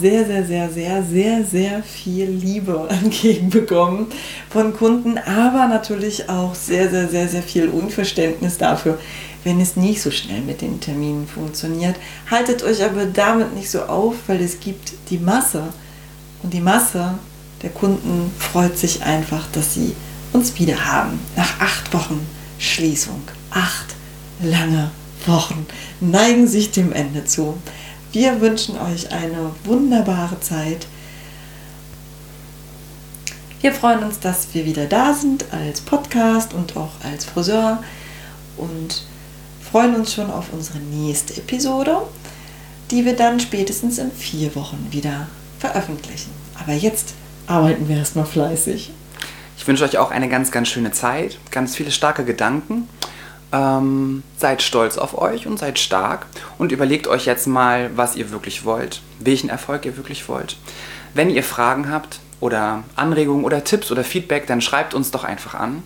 sehr, 0.00 0.26
sehr, 0.26 0.44
sehr, 0.44 0.70
sehr, 0.70 1.02
sehr, 1.04 1.44
sehr 1.44 1.82
viel 1.82 2.26
Liebe 2.26 2.88
entgegenbekommen 3.02 4.06
von 4.50 4.74
Kunden, 4.74 5.18
aber 5.18 5.68
natürlich 5.68 6.28
auch 6.28 6.54
sehr, 6.54 6.90
sehr, 6.90 7.08
sehr, 7.08 7.28
sehr 7.28 7.42
viel 7.42 7.68
Unverständnis 7.68 8.58
dafür, 8.58 8.98
wenn 9.44 9.60
es 9.60 9.76
nicht 9.76 10.02
so 10.02 10.10
schnell 10.10 10.40
mit 10.40 10.60
den 10.60 10.80
Terminen 10.80 11.26
funktioniert. 11.26 11.96
Haltet 12.30 12.62
euch 12.62 12.82
aber 12.84 13.06
damit 13.06 13.54
nicht 13.54 13.70
so 13.70 13.82
auf, 13.82 14.14
weil 14.26 14.40
es 14.40 14.60
gibt 14.60 14.92
die 15.10 15.18
Masse 15.18 15.64
und 16.42 16.52
die 16.52 16.60
Masse 16.60 17.14
der 17.62 17.70
Kunden 17.70 18.32
freut 18.38 18.76
sich 18.76 19.02
einfach, 19.02 19.46
dass 19.52 19.74
sie 19.74 19.94
uns 20.32 20.58
wieder 20.58 20.84
haben. 20.84 21.20
Nach 21.36 21.60
acht 21.60 21.92
Wochen 21.94 22.26
Schließung. 22.58 23.22
Acht 23.50 23.94
lange 24.42 24.90
Wochen 25.26 25.66
neigen 26.00 26.48
sich 26.48 26.70
dem 26.72 26.92
Ende 26.92 27.24
zu. 27.24 27.56
Wir 28.12 28.42
wünschen 28.42 28.78
euch 28.78 29.10
eine 29.10 29.52
wunderbare 29.64 30.38
Zeit. 30.38 30.86
Wir 33.62 33.72
freuen 33.72 34.04
uns, 34.04 34.20
dass 34.20 34.48
wir 34.52 34.66
wieder 34.66 34.84
da 34.84 35.14
sind 35.14 35.46
als 35.50 35.80
Podcast 35.80 36.52
und 36.52 36.76
auch 36.76 36.90
als 37.02 37.24
Friseur 37.24 37.82
und 38.58 39.04
freuen 39.62 39.94
uns 39.94 40.12
schon 40.12 40.30
auf 40.30 40.52
unsere 40.52 40.78
nächste 40.78 41.38
Episode, 41.38 42.02
die 42.90 43.06
wir 43.06 43.16
dann 43.16 43.40
spätestens 43.40 43.96
in 43.96 44.12
vier 44.12 44.54
Wochen 44.56 44.88
wieder 44.90 45.26
veröffentlichen. 45.58 46.32
Aber 46.62 46.74
jetzt 46.74 47.14
arbeiten 47.46 47.88
wir 47.88 47.96
erstmal 47.96 48.26
fleißig. 48.26 48.90
Ich 49.56 49.66
wünsche 49.66 49.84
euch 49.84 49.96
auch 49.96 50.10
eine 50.10 50.28
ganz, 50.28 50.50
ganz 50.50 50.68
schöne 50.68 50.92
Zeit, 50.92 51.38
ganz 51.50 51.76
viele 51.76 51.90
starke 51.90 52.26
Gedanken. 52.26 52.88
Ähm, 53.52 54.22
seid 54.38 54.62
stolz 54.62 54.96
auf 54.96 55.16
euch 55.18 55.46
und 55.46 55.58
seid 55.58 55.78
stark 55.78 56.26
und 56.58 56.72
überlegt 56.72 57.06
euch 57.06 57.26
jetzt 57.26 57.46
mal, 57.46 57.90
was 57.96 58.16
ihr 58.16 58.30
wirklich 58.30 58.64
wollt, 58.64 59.02
welchen 59.18 59.50
Erfolg 59.50 59.84
ihr 59.84 59.96
wirklich 59.96 60.28
wollt. 60.28 60.56
Wenn 61.14 61.28
ihr 61.28 61.44
Fragen 61.44 61.90
habt 61.90 62.20
oder 62.40 62.82
Anregungen 62.96 63.44
oder 63.44 63.62
Tipps 63.62 63.92
oder 63.92 64.04
Feedback, 64.04 64.46
dann 64.46 64.62
schreibt 64.62 64.94
uns 64.94 65.10
doch 65.10 65.24
einfach 65.24 65.54
an. 65.54 65.82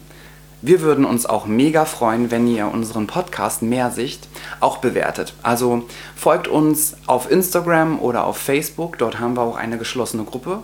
Wir 0.63 0.81
würden 0.81 1.05
uns 1.05 1.27
auch 1.27 1.47
mega 1.47 1.85
freuen, 1.85 2.31
wenn 2.31 2.47
ihr 2.47 2.69
unseren 2.69 3.07
Podcast 3.07 3.63
Mehrsicht 3.63 4.27
auch 4.61 4.79
bewertet. 4.79 5.35
Also 5.43 5.85
folgt 6.17 6.49
uns 6.49 6.97
auf 7.07 7.31
Instagram 7.31 7.99
oder 7.99 8.25
auf 8.25 8.39
Facebook, 8.39 8.99
dort 8.99 9.21
haben 9.21 9.37
wir 9.37 9.43
auch 9.43 9.57
eine 9.57 9.77
geschlossene 9.77 10.25
Gruppe. 10.25 10.63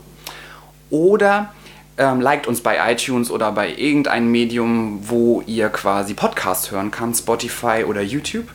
Oder 0.88 1.52
ähm, 1.98 2.20
liked 2.20 2.46
uns 2.46 2.60
bei 2.60 2.92
iTunes 2.92 3.30
oder 3.30 3.52
bei 3.52 3.74
irgendeinem 3.74 4.30
Medium, 4.30 5.00
wo 5.08 5.42
ihr 5.46 5.68
quasi 5.68 6.14
Podcast 6.14 6.70
hören 6.70 6.90
kann, 6.90 7.14
Spotify 7.14 7.84
oder 7.86 8.00
YouTube. 8.00 8.48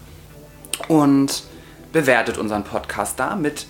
Und 0.87 1.43
bewertet 1.91 2.37
unseren 2.37 2.63
Podcast 2.63 3.19
da 3.19 3.35
mit 3.35 3.65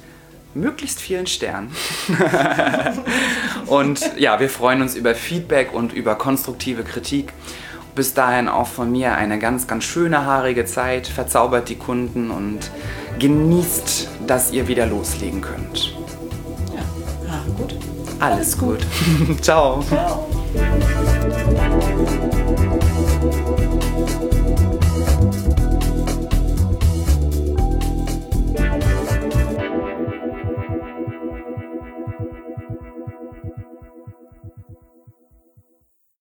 möglichst 0.53 0.99
vielen 0.99 1.27
Sternen. 1.27 1.71
und 3.67 4.01
ja, 4.17 4.39
wir 4.39 4.49
freuen 4.49 4.81
uns 4.81 4.95
über 4.95 5.15
Feedback 5.15 5.73
und 5.73 5.93
über 5.93 6.15
konstruktive 6.15 6.83
Kritik. 6.83 7.31
Bis 7.95 8.13
dahin 8.13 8.47
auch 8.47 8.67
von 8.67 8.91
mir 8.91 9.15
eine 9.15 9.39
ganz, 9.39 9.67
ganz 9.67 9.83
schöne 9.83 10.25
haarige 10.25 10.65
Zeit. 10.65 11.07
Verzaubert 11.07 11.69
die 11.69 11.77
Kunden 11.77 12.31
und 12.31 12.59
genießt, 13.19 14.09
dass 14.27 14.51
ihr 14.51 14.67
wieder 14.67 14.85
loslegen 14.85 15.41
könnt. 15.41 15.96
Alles, 18.19 18.57
gut. 18.57 18.79
gut. 19.27 19.41
Ciao. 19.43 19.81
Ciao. 19.83 20.27